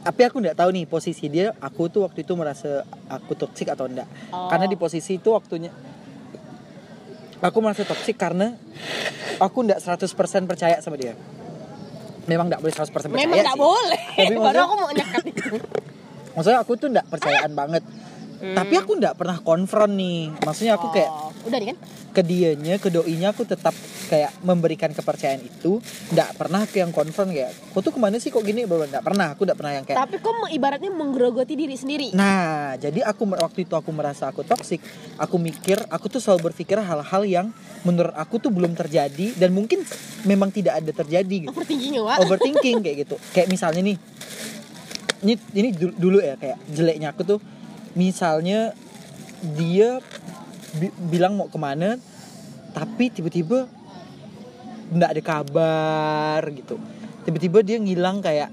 Tapi 0.02 0.20
aku 0.26 0.42
nggak 0.42 0.58
tahu 0.58 0.70
nih 0.74 0.84
posisi 0.90 1.30
dia. 1.30 1.54
Aku 1.62 1.86
tuh 1.86 2.02
waktu 2.02 2.26
itu 2.26 2.34
merasa 2.34 2.82
aku 3.06 3.38
toksik 3.38 3.70
atau 3.70 3.86
enggak. 3.86 4.10
Oh. 4.34 4.50
Karena 4.50 4.66
di 4.66 4.74
posisi 4.74 5.18
itu 5.18 5.30
waktunya 5.30 5.70
aku 7.42 7.58
merasa 7.62 7.86
toksik 7.86 8.18
karena 8.18 8.54
aku 9.38 9.58
nggak 9.62 9.78
100% 9.78 10.50
percaya 10.50 10.76
sama 10.82 10.98
dia. 10.98 11.14
Memang 12.26 12.50
nggak 12.50 12.60
boleh 12.62 12.74
100% 12.74 12.90
percaya 12.90 13.14
Memang 13.14 13.38
gak 13.42 13.54
sih. 13.54 13.62
boleh 13.62 14.02
Tapi 14.14 14.34
Baru 14.46 14.58
aku 14.62 14.74
mau 14.78 14.90
nyekat 14.94 15.24
itu 15.26 15.42
Maksudnya 16.38 16.58
aku 16.62 16.72
tuh 16.78 16.88
nggak 16.90 17.06
percayaan 17.10 17.52
banget. 17.54 17.82
Hmm. 18.42 18.58
Tapi 18.58 18.74
aku 18.74 18.98
nggak 18.98 19.14
pernah 19.14 19.38
konfront 19.38 19.94
nih. 19.94 20.34
Maksudnya 20.42 20.78
aku 20.78 20.90
kayak 20.90 21.10
Oh, 21.10 21.30
Udah 21.50 21.58
nih 21.58 21.74
kan 21.74 21.78
ke 22.12 22.22
dianya, 22.22 22.74
ke 22.76 22.88
doinya 22.92 23.32
aku 23.32 23.42
tetap 23.48 23.72
kayak 24.12 24.44
memberikan 24.44 24.92
kepercayaan 24.92 25.40
itu 25.40 25.80
nggak 26.12 26.36
pernah 26.36 26.68
aku 26.68 26.84
yang 26.84 26.92
konfront 26.92 27.32
kayak 27.32 27.56
kok 27.72 27.80
tuh 27.80 27.92
ke 27.96 28.00
mana 28.00 28.20
sih 28.20 28.28
kok 28.28 28.44
gini? 28.44 28.68
Bahwa 28.68 28.84
nggak 28.84 29.00
pernah 29.00 29.32
aku 29.32 29.48
nggak 29.48 29.56
pernah 29.56 29.72
yang 29.72 29.84
kayak 29.88 29.98
Tapi 30.04 30.16
kok 30.20 30.36
ibaratnya 30.52 30.92
menggerogoti 30.92 31.56
diri 31.56 31.72
sendiri? 31.72 32.12
Nah 32.12 32.76
jadi 32.76 33.00
aku 33.08 33.32
waktu 33.32 33.64
itu 33.64 33.72
aku 33.72 33.88
merasa 33.88 34.28
aku 34.28 34.44
toksik 34.44 34.84
aku 35.16 35.40
mikir 35.40 35.80
aku 35.88 36.12
tuh 36.12 36.20
selalu 36.20 36.52
berpikir 36.52 36.76
hal-hal 36.76 37.22
yang 37.24 37.46
menurut 37.88 38.12
aku 38.12 38.36
tuh 38.36 38.52
belum 38.52 38.76
terjadi 38.76 39.32
dan 39.40 39.56
mungkin 39.56 39.80
memang 40.28 40.52
tidak 40.52 40.84
ada 40.84 40.92
terjadi 40.92 41.48
gitu. 41.48 41.56
Overthinkingnya 41.56 42.02
Wak? 42.04 42.16
Overthinking 42.28 42.84
kayak 42.84 42.96
gitu. 43.08 43.16
Kayak 43.32 43.48
misalnya 43.48 43.80
nih 43.80 43.96
ini 45.22 45.34
ini 45.56 45.68
dulu, 45.72 45.92
dulu 45.96 46.18
ya 46.20 46.36
kayak 46.36 46.58
jeleknya 46.68 47.16
aku 47.16 47.22
tuh 47.24 47.38
misalnya 47.96 48.76
dia 49.56 50.02
bi- 50.76 50.94
bilang 51.08 51.38
mau 51.38 51.48
ke 51.48 51.56
mana 51.56 51.96
tapi 52.72 53.12
tiba-tiba 53.12 53.68
nggak 54.92 55.10
ada 55.18 55.22
kabar 55.24 56.40
gitu. 56.52 56.76
Tiba-tiba 57.24 57.58
dia 57.64 57.78
ngilang 57.80 58.20
kayak 58.20 58.52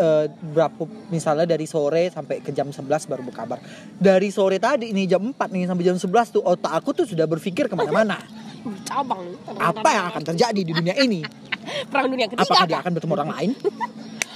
eh, 0.00 0.26
berapa 0.32 0.82
misalnya 1.12 1.44
dari 1.44 1.68
sore 1.68 2.08
sampai 2.08 2.40
ke 2.40 2.50
jam 2.56 2.72
11 2.72 2.88
baru 2.88 3.22
berkabar. 3.28 3.58
Dari 4.00 4.28
sore 4.32 4.56
tadi 4.56 4.90
ini 4.90 5.04
jam 5.04 5.20
4 5.20 5.36
nih 5.36 5.68
sampai 5.68 5.84
jam 5.84 5.96
11 6.00 6.34
tuh 6.40 6.42
otak 6.42 6.72
aku 6.72 6.96
tuh 6.96 7.06
sudah 7.06 7.28
berpikir 7.28 7.68
ke 7.68 7.74
mana-mana. 7.76 8.16
Cabang. 8.88 9.22
Apa 9.58 9.88
yang 9.90 10.04
akan 10.14 10.22
terjadi 10.32 10.60
di 10.62 10.72
dunia 10.72 10.94
ini? 10.96 11.20
Perang 11.90 12.08
dunia 12.08 12.26
ketiga. 12.30 12.48
Apakah 12.48 12.66
dia 12.66 12.78
akan 12.80 12.92
bertemu 12.96 13.12
orang 13.18 13.30
lain? 13.36 13.50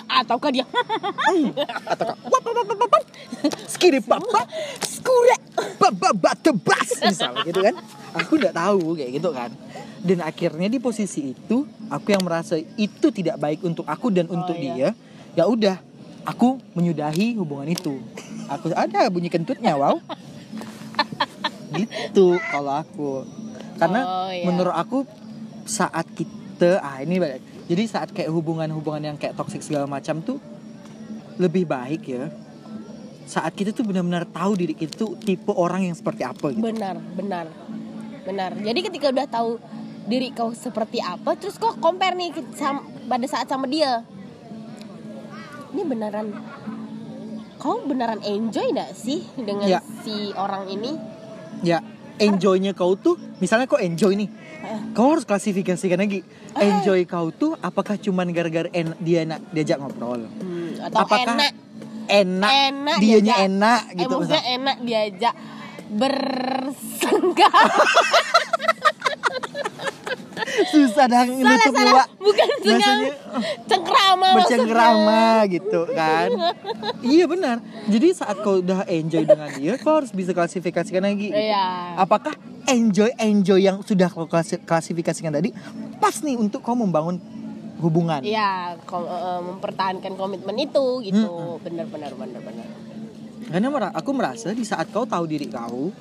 Ataukah 0.07 0.51
dia? 0.55 0.63
Atau 1.83 2.15
skiri 3.67 4.01
papa 4.01 4.47
Skure 4.81 5.37
ba 5.79 6.33
tebas 6.39 6.89
misalnya 7.05 7.45
gitu 7.47 7.61
kan. 7.63 7.75
Aku 8.17 8.41
nggak 8.41 8.57
tahu 8.57 8.97
kayak 8.97 9.13
gitu 9.21 9.31
kan. 9.31 9.51
Dan 10.01 10.23
akhirnya 10.23 10.69
di 10.71 10.79
posisi 10.79 11.35
itu 11.35 11.67
aku 11.91 12.15
yang 12.15 12.23
merasa 12.23 12.57
itu 12.59 13.07
tidak 13.11 13.37
baik 13.41 13.61
untuk 13.65 13.85
aku 13.87 14.09
dan 14.13 14.27
Oh, 14.31 14.39
untuk 14.39 14.55
iya. 14.57 14.63
dia 14.63 14.89
ya 15.37 15.45
udah 15.45 15.77
aku 16.25 16.59
menyudahi 16.73 17.37
hubungan 17.37 17.69
itu. 17.71 18.01
Aku 18.49 18.71
ada 18.73 19.07
bunyi 19.11 19.29
kentutnya 19.29 19.75
wow. 19.77 19.99
Gitu 21.75 22.27
kalau 22.51 22.73
aku. 22.81 23.11
Karena 23.77 24.01
Oh, 24.07 24.31
iya. 24.33 24.45
menurut 24.49 24.73
aku 24.73 25.05
saat 25.67 26.07
kita 26.15 26.81
ah 26.81 27.03
ini 27.03 27.21
balik. 27.21 27.43
Jadi 27.67 27.83
saat 27.91 28.09
kayak 28.15 28.31
hubungan-hubungan 28.31 29.13
yang 29.13 29.17
kayak 29.19 29.35
toxic 29.35 29.61
segala 29.61 29.91
macam 29.91 30.23
tuh 30.23 30.39
lebih 31.37 31.69
baik 31.69 32.03
ya 32.09 32.33
saat 33.27 33.53
kita 33.53 33.71
tuh 33.71 33.83
benar-benar 33.83 34.25
tahu 34.25 34.55
diri 34.55 34.73
kita 34.73 34.95
tuh 34.97 35.19
tipe 35.19 35.51
orang 35.51 35.83
yang 35.85 35.93
seperti 35.93 36.23
apa 36.23 36.47
gitu. 36.49 36.63
Benar 36.63 36.95
benar 37.13 37.47
benar. 38.23 38.51
Jadi 38.57 38.81
ketika 38.83 39.11
udah 39.11 39.27
tahu 39.27 39.51
diri 40.05 40.31
kau 40.31 40.51
seperti 40.53 40.99
apa 40.99 41.35
terus 41.35 41.55
kau 41.57 41.75
compare 41.75 42.15
nih 42.15 42.31
ke- 42.31 42.55
sam- 42.55 42.81
pada 43.05 43.27
saat 43.27 43.45
sama 43.45 43.67
dia? 43.67 44.07
Ini 45.69 45.83
beneran 45.83 46.31
kau 47.57 47.83
beneran 47.83 48.23
enjoy 48.23 48.71
nggak 48.71 48.95
sih 48.95 49.27
dengan 49.35 49.67
Ya. 49.69 49.81
si 50.01 50.31
orang 50.33 50.69
ini? 50.69 50.95
Ya 51.61 51.83
enjoynya 52.17 52.73
kau 52.73 52.95
tuh 52.95 53.19
misalnya 53.39 53.67
kau 53.67 53.77
enjoy 53.77 54.17
nih 54.17 54.31
Eh. 54.57 54.81
kau 54.93 55.11
harus 55.11 55.25
klasifikasikan 55.25 55.99
lagi. 55.99 56.23
Enjoy 56.55 57.03
kau 57.05 57.29
tuh 57.29 57.59
apakah 57.59 57.97
cuman 57.97 58.31
gara-gara 58.31 58.71
en- 58.71 58.97
dia 58.99 59.23
enak 59.23 59.43
diajak 59.51 59.77
ngobrol? 59.77 60.25
Hmm, 60.25 60.81
atau 60.81 60.97
apakah 61.03 61.35
enak 61.35 61.53
enak, 62.09 62.51
enak 62.65 62.97
dianya 62.99 63.21
diajak- 63.23 63.45
enak 63.45 63.81
eh, 63.85 63.97
gitu 63.97 64.15
maksudnya 64.17 64.37
misal. 64.39 64.55
enak 64.57 64.77
diajak 64.81 65.35
bersenggah 65.89 67.55
susah 70.67 71.05
dah 71.07 71.25
nutup 71.27 71.73
salah. 71.75 72.07
bukan 72.17 72.49
Bahasanya, 72.57 72.93
cengkrama 73.71 74.29
bercengkrama 74.37 75.23
gitu 75.49 75.81
kan. 75.91 76.29
Iya 77.01 77.25
benar. 77.27 77.57
Jadi 77.87 78.07
saat 78.13 78.41
kau 78.41 78.61
udah 78.61 78.87
enjoy 78.87 79.23
dengan 79.23 79.51
dia 79.53 79.77
kau 79.77 80.01
harus 80.01 80.11
bisa 80.11 80.33
klasifikasikan 80.33 81.03
lagi 81.03 81.29
gitu. 81.29 81.37
Iya. 81.37 81.97
apakah 81.99 82.35
enjoy 82.65 83.11
enjoy 83.17 83.61
yang 83.61 83.83
sudah 83.83 84.09
kau 84.09 84.27
klasi- 84.27 84.59
klasifikasikan 84.59 85.31
tadi 85.31 85.53
pas 85.99 86.15
nih 86.19 86.37
untuk 86.37 86.61
kau 86.61 86.75
membangun 86.75 87.21
hubungan 87.79 88.21
Iya, 88.21 88.81
kom- 88.83 89.05
eh, 89.05 89.41
mempertahankan 89.43 90.13
komitmen 90.15 90.57
itu 90.57 90.85
gitu. 91.03 91.61
Bener 91.61 91.85
bener 91.85 92.13
bener 92.13 92.41
bener. 92.41 92.67
karena 93.47 93.69
aku 93.91 94.11
merasa 94.11 94.51
di 94.51 94.63
saat 94.63 94.89
kau 94.89 95.05
tahu 95.05 95.23
diri 95.25 95.47
kau 95.47 95.95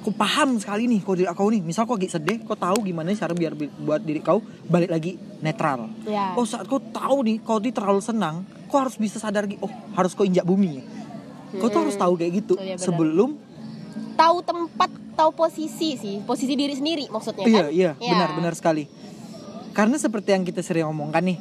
kau 0.00 0.10
paham 0.10 0.56
sekali 0.56 0.86
nih 0.86 0.98
kau 0.98 1.12
diri 1.12 1.28
kau 1.28 1.46
nih 1.46 1.60
misal 1.60 1.84
kau 1.84 1.94
lagi 1.94 2.08
sedih 2.08 2.42
kau 2.42 2.56
tahu 2.56 2.82
gimana 2.82 3.12
cara 3.12 3.30
biar 3.32 3.52
bi- 3.52 3.70
buat 3.70 4.00
diri 4.00 4.18
kau 4.18 4.40
balik 4.64 4.90
lagi 4.90 5.14
netral 5.38 5.86
Ya. 6.02 6.32
Oh 6.32 6.42
saat 6.42 6.64
kau 6.64 6.80
tahu 6.80 7.22
nih 7.22 7.38
kau 7.38 7.56
tuh 7.56 7.70
terlalu 7.70 8.00
senang, 8.00 8.42
kau 8.66 8.78
harus 8.78 8.96
bisa 8.96 9.16
sadar 9.16 9.44
lagi. 9.44 9.58
Oh 9.58 9.68
harus 9.92 10.10
kau 10.10 10.22
injak 10.22 10.42
bumi. 10.42 10.82
Kau 11.54 11.68
tuh 11.68 11.82
harus 11.82 11.94
tahu 11.94 12.16
kayak 12.16 12.32
gitu 12.40 12.54
Oh, 12.54 12.64
benar. 12.64 12.80
sebelum. 12.80 13.30
Tahu 14.14 14.36
tempat, 14.40 14.88
tahu 15.12 15.30
posisi 15.32 15.94
sih, 15.94 16.16
posisi 16.22 16.52
diri 16.52 16.72
sendiri 16.72 17.06
maksudnya 17.06 17.44
Iya 17.44 17.60
kan? 17.60 17.70
iya 17.70 17.90
Ya. 17.94 18.08
benar-benar 18.08 18.54
sekali. 18.54 18.88
Karena 19.72 19.96
seperti 19.96 20.36
yang 20.36 20.44
kita 20.44 20.60
sering 20.60 20.84
omongkan 20.84 21.24
nih, 21.24 21.40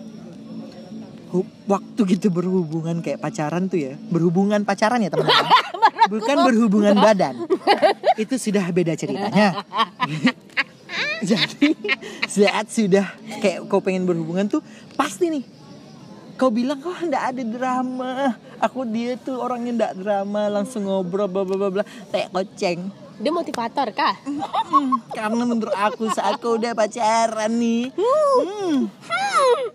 waktu 1.68 2.02
kita 2.16 2.28
berhubungan 2.28 3.00
kayak 3.00 3.20
pacaran 3.20 3.68
tuh 3.72 3.80
ya, 3.80 3.94
berhubungan 4.12 4.64
pacaran 4.68 5.04
ya 5.04 5.12
teman-teman, 5.12 5.48
bukan 6.14 6.38
berhubungan 6.48 6.96
badan. 7.06 7.36
Itu 8.20 8.36
sudah 8.36 8.68
beda 8.72 8.96
ceritanya. 8.96 9.64
Jadi 11.22 11.78
saat 12.26 12.74
sudah 12.74 13.06
kayak 13.40 13.70
kau 13.70 13.78
pengen 13.78 14.10
berhubungan 14.10 14.50
tuh 14.50 14.66
pasti 14.98 15.30
nih 15.30 15.46
kau 16.34 16.50
bilang 16.50 16.82
kau 16.82 16.92
ndak 16.98 17.36
ada 17.36 17.44
drama. 17.46 18.34
Aku 18.58 18.90
dia 18.90 19.14
tuh 19.22 19.38
orangnya 19.38 19.72
ndak 19.86 19.94
drama 20.02 20.50
langsung 20.50 20.90
ngobrol 20.90 21.30
bla 21.30 21.46
bla 21.46 21.70
bla 21.70 21.86
kayak 22.10 22.34
koceng 22.34 22.90
Dia 23.22 23.30
motivator 23.30 23.88
kah? 23.92 24.18
Hmm, 24.26 24.98
karena 25.12 25.44
menurut 25.44 25.70
aku 25.72 26.10
saat 26.10 26.38
kau 26.38 26.58
udah 26.58 26.74
pacaran 26.74 27.54
nih 27.54 27.94
hmm, 27.94 28.90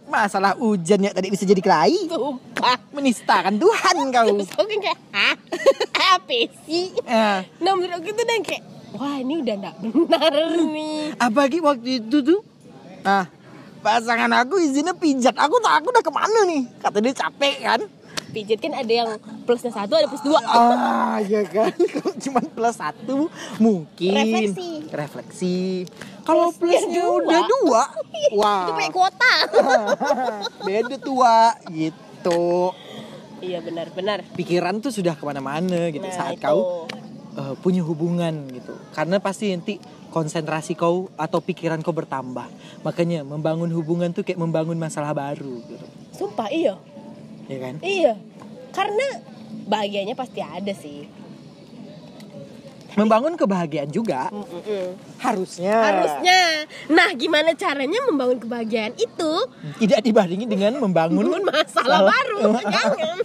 masalah 0.06 0.54
hujan 0.54 0.98
ya 1.00 1.10
tadi 1.10 1.28
bisa 1.28 1.42
jadi 1.42 1.58
kelahi 1.58 2.08
Sumpah. 2.08 2.78
menistakan 2.90 3.54
Tuhan 3.54 3.94
kau 4.10 4.26
Terus 4.34 4.50
aku 4.50 4.66
kayak, 4.76 4.98
hah? 5.10 5.34
Apa 6.16 6.38
sih? 6.64 6.90
Eh, 6.98 7.38
Nah 7.60 7.72
menurut 7.72 7.96
aku 7.96 8.10
tuh 8.10 8.24
dan 8.24 8.42
kayak, 8.42 8.62
wah 8.92 9.14
ini 9.14 9.38
udah 9.38 9.54
gak 9.60 9.74
benar 9.80 10.32
nih. 10.66 11.14
apalagi 11.16 11.58
waktu 11.60 11.90
itu 12.00 12.18
tuh 12.20 12.40
nah 13.00 13.30
pasangan 13.78 14.32
aku 14.36 14.58
izinnya 14.58 14.90
pijat 14.90 15.36
aku 15.36 15.62
tak 15.62 15.78
aku 15.78 15.86
udah 15.88 16.02
ke 16.02 16.10
mana 16.10 16.40
nih 16.44 16.66
kata 16.76 16.98
dia 16.98 17.14
capek 17.14 17.56
kan 17.62 17.80
Pijit 18.36 18.60
kan 18.60 18.68
ada 18.70 18.92
yang 18.92 19.10
plusnya 19.42 19.72
satu, 19.72 19.96
ada 19.96 20.04
plus 20.04 20.20
dua. 20.20 20.36
ah 20.42 21.16
ya 21.18 21.40
kan 21.42 21.72
kalau 21.94 22.12
cuma 22.14 22.40
plus 22.44 22.76
satu 22.76 23.32
mungkin 23.56 24.12
Refleksi. 24.14 24.70
refleksi 24.90 25.58
kalau 26.20 26.52
Plusnya 26.52 27.00
dua. 27.00 27.16
udah 27.18 27.40
dua 27.48 27.82
wah 28.34 28.64
Itu 28.66 28.72
punya 28.74 28.92
kuota. 28.92 29.34
beda 30.66 30.96
tua 30.98 31.36
gitu 31.70 32.76
iya 33.38 33.58
benar-benar. 33.58 34.20
pikiran 34.32 34.78
tuh 34.78 34.90
sudah 34.90 35.12
ke 35.12 35.22
mana-mana 35.22 35.88
gitu 35.88 36.02
Nah, 36.02 36.12
saat 36.12 36.36
itu. 36.36 36.44
kau 36.44 36.84
eh, 37.32 37.54
punya 37.56 37.80
hubungan 37.80 38.32
gitu 38.50 38.76
karena 38.90 39.16
pasti 39.16 39.48
nanti 39.50 39.80
konsentrasi 40.08 40.72
kau 40.72 41.08
atau 41.14 41.40
pikiran 41.40 41.80
kau 41.80 41.92
bertambah 41.92 42.48
makanya 42.82 43.20
membangun 43.22 43.68
hubungan 43.70 44.10
tuh 44.10 44.20
kayak 44.20 44.36
membangun 44.36 44.76
masalah 44.76 45.12
baru 45.12 45.60
gitu 45.62 45.86
Sumpah 46.12 46.48
iya. 46.48 46.74
ya 47.46 47.58
kan 47.60 47.74
Iya. 47.78 48.16
Karena 48.76 49.08
bahagianya 49.64 50.12
pasti 50.12 50.38
ada 50.38 50.70
sih. 50.70 51.08
membangun 52.96 53.36
kebahagiaan 53.36 53.92
juga 53.92 54.32
Mm-mm. 54.32 54.96
harusnya 55.20 55.76
Harusnya. 55.84 56.64
Nah, 56.88 57.12
gimana 57.12 57.52
caranya 57.52 58.00
membangun 58.04 58.40
kebahagiaan 58.40 58.96
itu? 58.96 59.32
tidak 59.76 60.00
dibandingin 60.00 60.48
dengan 60.48 60.80
membangun 60.80 61.28
Membangun 61.28 61.44
masalah 61.44 62.00
Salah. 62.00 62.08
baru. 62.08 62.40
Jangan. 62.72 63.16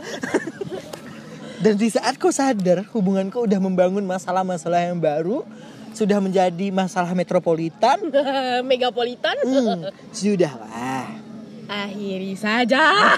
dan 1.62 1.74
di 1.78 1.88
saat 1.88 2.18
kau 2.18 2.34
sadar 2.34 2.84
hubungan 2.92 3.32
kau 3.32 3.48
udah 3.48 3.60
membangun 3.60 4.04
masalah-masalah 4.04 4.82
yang 4.82 5.00
baru 5.00 5.48
sudah 5.92 6.20
menjadi 6.20 6.68
masalah 6.68 7.16
metropolitan 7.16 7.96
Megapolitan. 8.68 9.40
hmm, 9.40 9.88
sudahlah 10.12 10.68
Akhiri 11.72 12.36
saja. 12.36 13.16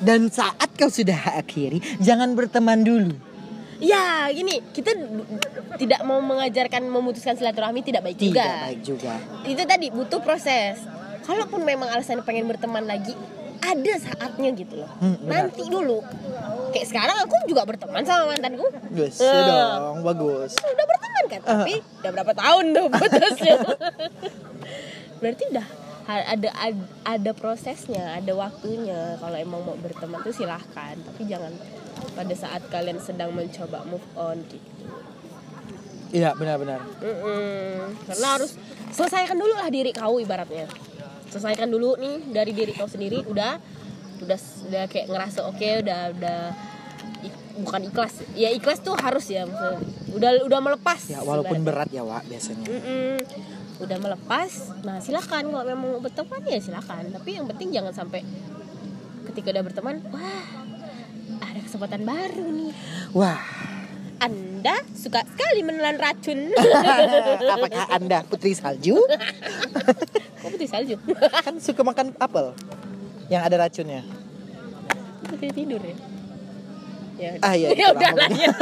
dan 0.00 0.30
saat 0.30 0.70
kau 0.74 0.86
sudah 0.86 1.34
akhiri 1.34 1.82
jangan 1.98 2.32
berteman 2.32 2.80
dulu 2.80 3.14
ya, 3.74 4.30
gini, 4.30 4.62
kita 4.70 4.94
tidak 5.76 6.00
mau 6.02 6.16
mengajarkan 6.16 6.86
memutuskan 6.86 7.34
silaturahmi 7.34 7.82
tidak 7.82 8.00
baik 8.00 8.16
tidak 8.16 8.32
juga. 8.32 8.48
baik 8.64 8.80
juga 8.80 9.14
Itu 9.44 9.62
tadi 9.66 9.86
butuh 9.90 10.20
proses. 10.22 10.78
Kalaupun 11.20 11.60
memang 11.60 11.90
alasan 11.90 12.22
pengen 12.22 12.46
berteman 12.46 12.84
lagi, 12.84 13.12
ada 13.60 13.92
saatnya 13.98 14.54
gitu 14.54 14.78
loh. 14.78 14.88
Hmm, 15.02 15.18
benar. 15.18 15.50
Nanti 15.50 15.62
dulu. 15.66 16.00
Kayak 16.70 16.86
sekarang 16.86 17.16
aku 17.18 17.34
juga 17.44 17.66
berteman 17.66 18.04
sama 18.04 18.32
mantanku. 18.32 18.64
Yes, 18.94 19.20
Eh. 19.20 19.28
dong, 19.28 20.00
bagus. 20.00 20.56
udah 20.56 20.86
berteman 20.86 21.24
kan 21.26 21.40
tapi 21.42 21.74
udah 22.00 22.10
berapa 22.14 22.32
tahun 22.32 22.64
tuh 22.72 22.86
putusnya 22.88 23.54
berarti 25.20 25.44
udah 25.50 25.66
ada 26.06 26.50
ad- 26.54 26.84
ada 27.02 27.30
prosesnya 27.32 28.14
ada 28.14 28.32
waktunya 28.32 29.16
kalau 29.16 29.36
emang 29.36 29.60
mau 29.62 29.74
berteman 29.74 30.20
tuh 30.20 30.32
silahkan 30.32 30.94
tapi 30.98 31.24
jangan 31.24 31.52
pada 32.12 32.34
saat 32.34 32.60
kalian 32.68 32.98
sedang 32.98 33.30
mencoba 33.30 33.82
move 33.84 34.04
on 34.14 34.38
gitu 34.46 34.72
Iya, 36.10 36.30
benar-benar. 36.32 36.78
Karena 38.06 38.28
harus 38.30 38.54
selesaikan 38.88 39.34
dulu 39.34 39.50
lah 39.52 39.66
diri 39.66 39.90
kau 39.90 40.14
ibaratnya 40.16 40.70
selesaikan 41.26 41.66
dulu 41.66 41.98
nih 41.98 42.30
dari 42.30 42.54
diri 42.54 42.70
kau 42.70 42.86
sendiri 42.86 43.26
udah 43.26 43.58
udah 44.22 44.38
udah 44.64 44.84
kayak 44.86 45.10
ngerasa 45.10 45.42
oke 45.42 45.58
udah 45.82 46.14
udah 46.14 46.40
ik- 47.20 47.42
bukan 47.58 47.80
ikhlas 47.84 48.14
ya 48.32 48.46
ikhlas 48.48 48.78
tuh 48.78 48.94
harus 48.94 49.26
ya 49.26 49.42
maksudnya 49.42 49.82
udah 50.14 50.30
udah 50.46 50.60
melepas 50.62 51.00
Ya, 51.04 51.18
walaupun 51.20 51.58
ibaratnya. 51.58 51.66
berat 51.66 51.90
ya, 51.90 52.02
Wak, 52.06 52.22
biasanya. 52.24 52.64
Mm-mm. 52.64 53.14
Udah 53.82 53.98
melepas 53.98 54.50
nah 54.86 54.98
silakan. 55.02 55.50
Kalau 55.50 55.64
memang 55.66 55.98
mau 55.98 56.00
berteman 56.02 56.40
ya 56.46 56.58
silakan. 56.62 57.10
Tapi 57.10 57.30
yang 57.40 57.46
penting 57.50 57.74
jangan 57.74 57.92
sampai 57.94 58.20
ketika 59.32 59.50
udah 59.54 59.64
berteman 59.66 59.96
wah 60.14 60.46
ada 61.42 61.60
kesempatan 61.62 62.02
baru 62.06 62.46
nih. 62.54 62.72
Wah, 63.14 63.42
anda 64.24 64.80
suka 64.96 65.20
sekali 65.26 65.60
menelan 65.60 66.00
racun. 66.00 66.48
Apakah 67.54 67.84
Anda 67.92 68.24
putri 68.24 68.56
salju? 68.56 68.96
kok 70.40 70.48
putih 70.48 70.64
salju? 70.64 70.96
Kan 71.44 71.60
suka 71.60 71.84
makan 71.84 72.16
apel 72.16 72.56
yang 73.28 73.44
ada 73.44 73.60
racunnya. 73.60 74.00
putih 75.24 75.50
tidur 75.52 75.80
ya? 75.82 75.96
Ya 77.14 77.30
Ah, 77.44 77.52
iya, 77.52 77.72
ya 77.76 77.86
udah 77.92 78.12
lah 78.16 78.30
ya. 78.32 78.52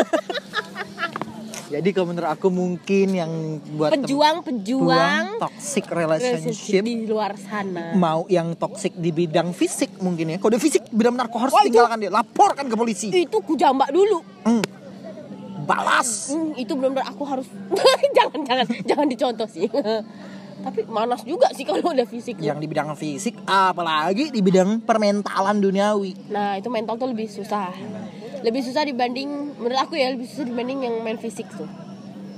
Jadi 1.72 1.88
kalau 1.96 2.12
menurut 2.12 2.28
aku 2.28 2.52
mungkin 2.52 3.06
yang 3.16 3.32
buat 3.72 3.96
Pejuang-pejuang 3.96 5.40
toxic 5.40 5.88
relationship 5.88 6.84
di 6.84 7.08
luar 7.08 7.32
sana. 7.40 7.96
mau 7.96 8.28
yang 8.28 8.52
toxic 8.52 8.92
di 8.92 9.08
bidang 9.08 9.56
fisik 9.56 9.88
mungkin 10.04 10.36
ya. 10.36 10.36
Kalau 10.36 10.60
fisik 10.60 10.84
benar-benar 10.92 11.32
kau 11.32 11.40
harus 11.40 11.56
Wah, 11.56 11.64
itu- 11.64 11.72
tinggalkan 11.72 11.96
dia, 11.96 12.12
laporkan 12.12 12.68
ke 12.68 12.76
polisi. 12.76 13.08
Itu 13.08 13.40
ku 13.40 13.56
jambak 13.56 13.88
dulu. 13.88 14.20
Hmm. 14.44 14.60
Balas. 15.64 16.36
Hmm, 16.36 16.52
itu 16.60 16.76
benar-benar 16.76 17.08
aku 17.08 17.24
harus 17.24 17.48
jangan 18.18 18.40
jangan 18.44 18.66
jangan 18.84 19.06
dicontoh 19.08 19.48
sih. 19.48 19.64
Tapi 20.62 20.86
manas 20.86 21.26
juga 21.26 21.50
sih 21.56 21.64
kalau 21.64 21.90
udah 21.90 22.06
fisik. 22.06 22.38
Yang 22.38 22.58
di 22.62 22.66
bidang 22.68 22.94
fisik, 22.94 23.34
apalagi 23.42 24.30
di 24.30 24.38
bidang 24.38 24.78
permentalan 24.78 25.58
duniawi. 25.58 26.30
Nah, 26.30 26.54
itu 26.54 26.70
mental 26.70 26.94
tuh 26.94 27.10
lebih 27.10 27.26
susah. 27.26 27.74
Lebih 28.42 28.60
susah 28.62 28.82
dibanding 28.82 29.28
menurut 29.56 29.78
aku 29.78 29.94
ya 29.94 30.10
lebih 30.10 30.26
susah 30.26 30.44
dibanding 30.44 30.82
yang 30.82 30.94
main 31.00 31.16
fisik 31.16 31.46
tuh. 31.48 31.66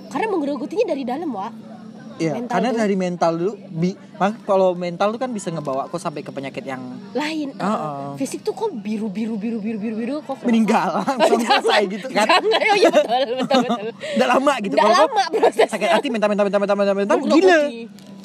Karena 0.08 0.30
menggerogoti 0.30 0.84
dari 0.84 1.02
dalam, 1.02 1.32
Wak. 1.32 1.74
Iya, 2.14 2.38
Mental 2.38 2.54
karena 2.54 2.70
tuh. 2.70 2.78
dari 2.78 2.94
mental 2.94 3.32
dulu, 3.34 3.52
bi, 3.74 3.90
mak- 4.14 4.46
kalau 4.46 4.70
mental 4.78 5.10
tuh 5.10 5.18
kan 5.18 5.34
bisa 5.34 5.50
ngebawa 5.50 5.90
kok 5.90 5.98
sampai 5.98 6.22
ke 6.22 6.30
penyakit 6.30 6.62
yang 6.62 6.78
Lain. 7.10 7.50
Ah. 7.58 8.14
Fisik 8.14 8.46
tuh 8.46 8.54
kok 8.54 8.70
biru 8.70 9.10
biru 9.10 9.34
biru 9.34 9.58
biru 9.58 9.78
biru 9.82 9.96
biru 9.98 10.14
kok. 10.22 10.38
meninggal 10.46 10.94
langsung 11.02 11.42
selesai 11.42 11.82
gitu 11.90 12.06
kan. 12.14 12.22
Jangan, 12.22 12.42
oh 12.46 12.76
iya 12.78 12.90
betul 12.94 13.34
betul 13.34 13.58
betul. 13.66 13.86
Udah 13.90 14.28
lama 14.30 14.52
gitu. 14.62 14.74
Kau 14.78 14.90
lama 14.94 15.22
prosesnya. 15.26 15.66
sakit 15.66 15.88
hati 15.90 16.06
minta 16.06 16.30
minta 16.30 16.46
minta 16.46 16.58
minta, 16.62 16.74
minta 16.94 17.14
Gerogoti. 17.18 17.34
gila. 17.34 17.60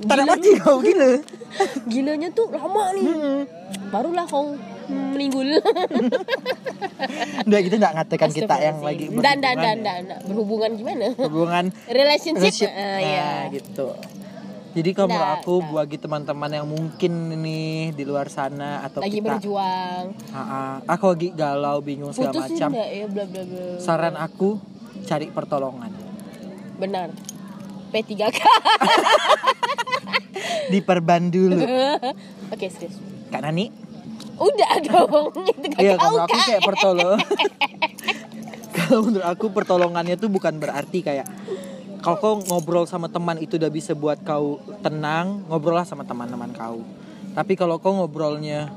Gila. 0.05 0.23
mati 0.29 0.49
kau 0.61 0.77
gila. 0.85 1.11
Gilanya 1.89 2.29
tuh 2.29 2.45
lama 2.53 2.83
nih. 2.93 3.05
Hmm. 3.09 3.39
Barulah 3.89 4.25
kau 4.29 4.53
meninggul. 4.89 5.49
Udah 7.47 7.59
gitu 7.63 7.75
nggak 7.79 7.93
ngatekan 7.95 8.29
kita 8.33 8.55
yang 8.59 8.83
lagi 8.83 9.05
dan 9.21 9.37
dan 9.39 9.55
dan 9.55 9.55
berhubungan 9.55 9.79
ya. 9.79 9.85
dan 9.85 10.01
berhubungan 10.27 10.69
gimana? 10.75 11.05
hubungan 11.15 11.63
Relationship. 11.87 12.41
relationship. 12.41 12.71
Nah, 12.73 12.99
ya. 12.99 13.29
gitu. 13.53 13.87
Jadi 14.69 14.93
kalau 14.93 15.09
menurut 15.09 15.33
aku 15.41 15.65
nggak. 15.65 15.73
bagi 15.81 15.97
teman-teman 15.97 16.51
yang 16.53 16.67
mungkin 16.69 17.11
nih 17.41 17.89
di 17.89 18.05
luar 18.05 18.29
sana 18.29 18.85
atau 18.85 19.01
Lagi 19.01 19.17
kita 19.17 19.41
berjuang. 19.41 20.13
Ah. 20.29 20.77
aku 20.85 21.09
lagi 21.09 21.33
galau 21.33 21.81
bingung 21.81 22.13
segala 22.13 22.37
Putusin 22.37 22.53
macam. 22.53 22.69
enggak 22.77 22.89
ya 22.93 23.05
bla 23.09 23.25
bla 23.25 23.43
bla. 23.49 23.65
Saran 23.81 24.13
aku 24.13 24.61
cari 25.09 25.33
pertolongan. 25.33 25.89
Benar. 26.77 27.09
P3K. 27.89 28.37
Diperban 30.71 31.33
dulu. 31.33 31.57
Oke, 32.53 32.69
serius. 32.69 32.93
Kak 33.33 33.41
Nani? 33.41 33.88
Udah 34.39 34.73
dong. 34.81 35.29
Itu 35.59 35.75
Iya, 35.77 35.95
kalau 35.95 36.23
aku 36.23 36.37
kayak 36.39 36.63
pertolongan. 36.63 37.19
kalau 38.79 38.99
menurut 39.05 39.27
aku 39.27 39.45
pertolongannya 39.51 40.15
tuh 40.15 40.31
bukan 40.31 40.55
berarti 40.57 41.03
kayak 41.03 41.27
kalau 41.99 42.15
kau 42.17 42.33
ngobrol 42.47 42.87
sama 42.87 43.11
teman 43.11 43.35
itu 43.43 43.59
udah 43.59 43.67
bisa 43.67 43.91
buat 43.91 44.23
kau 44.23 44.63
tenang, 44.79 45.43
ngobrol 45.51 45.75
lah 45.75 45.83
sama 45.83 46.07
teman-teman 46.07 46.55
kau. 46.55 46.79
Tapi 47.35 47.59
kalau 47.59 47.75
kau 47.77 47.91
ngobrolnya 47.91 48.71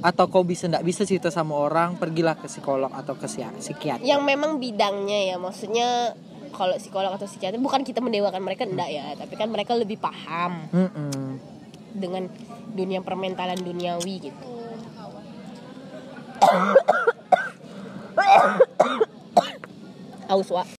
atau 0.00 0.30
kau 0.30 0.46
bisa 0.46 0.70
nggak 0.70 0.86
bisa 0.86 1.02
cerita 1.02 1.34
sama 1.34 1.58
orang, 1.58 1.98
pergilah 1.98 2.38
ke 2.38 2.46
psikolog 2.46 2.88
atau 2.94 3.18
ke 3.18 3.26
psi- 3.26 3.58
psikiater. 3.58 4.06
Yang 4.06 4.22
memang 4.22 4.62
bidangnya 4.62 5.34
ya, 5.34 5.36
maksudnya 5.36 6.14
kalau 6.54 6.78
psikolog 6.78 7.10
atau 7.10 7.26
psikiater 7.26 7.58
bukan 7.58 7.82
kita 7.82 7.98
mendewakan 7.98 8.40
mereka 8.40 8.62
enggak 8.64 8.86
ya, 8.86 9.18
tapi 9.18 9.34
kan 9.34 9.50
mereka 9.50 9.74
lebih 9.74 9.98
paham 9.98 10.70
Mm-mm. 10.70 11.42
dengan 11.92 12.30
dunia 12.70 13.02
permentalan 13.02 13.58
duniawi 13.58 14.30
gitu. 14.30 14.46
Aus, 20.28 20.50
Wak. 20.50 20.66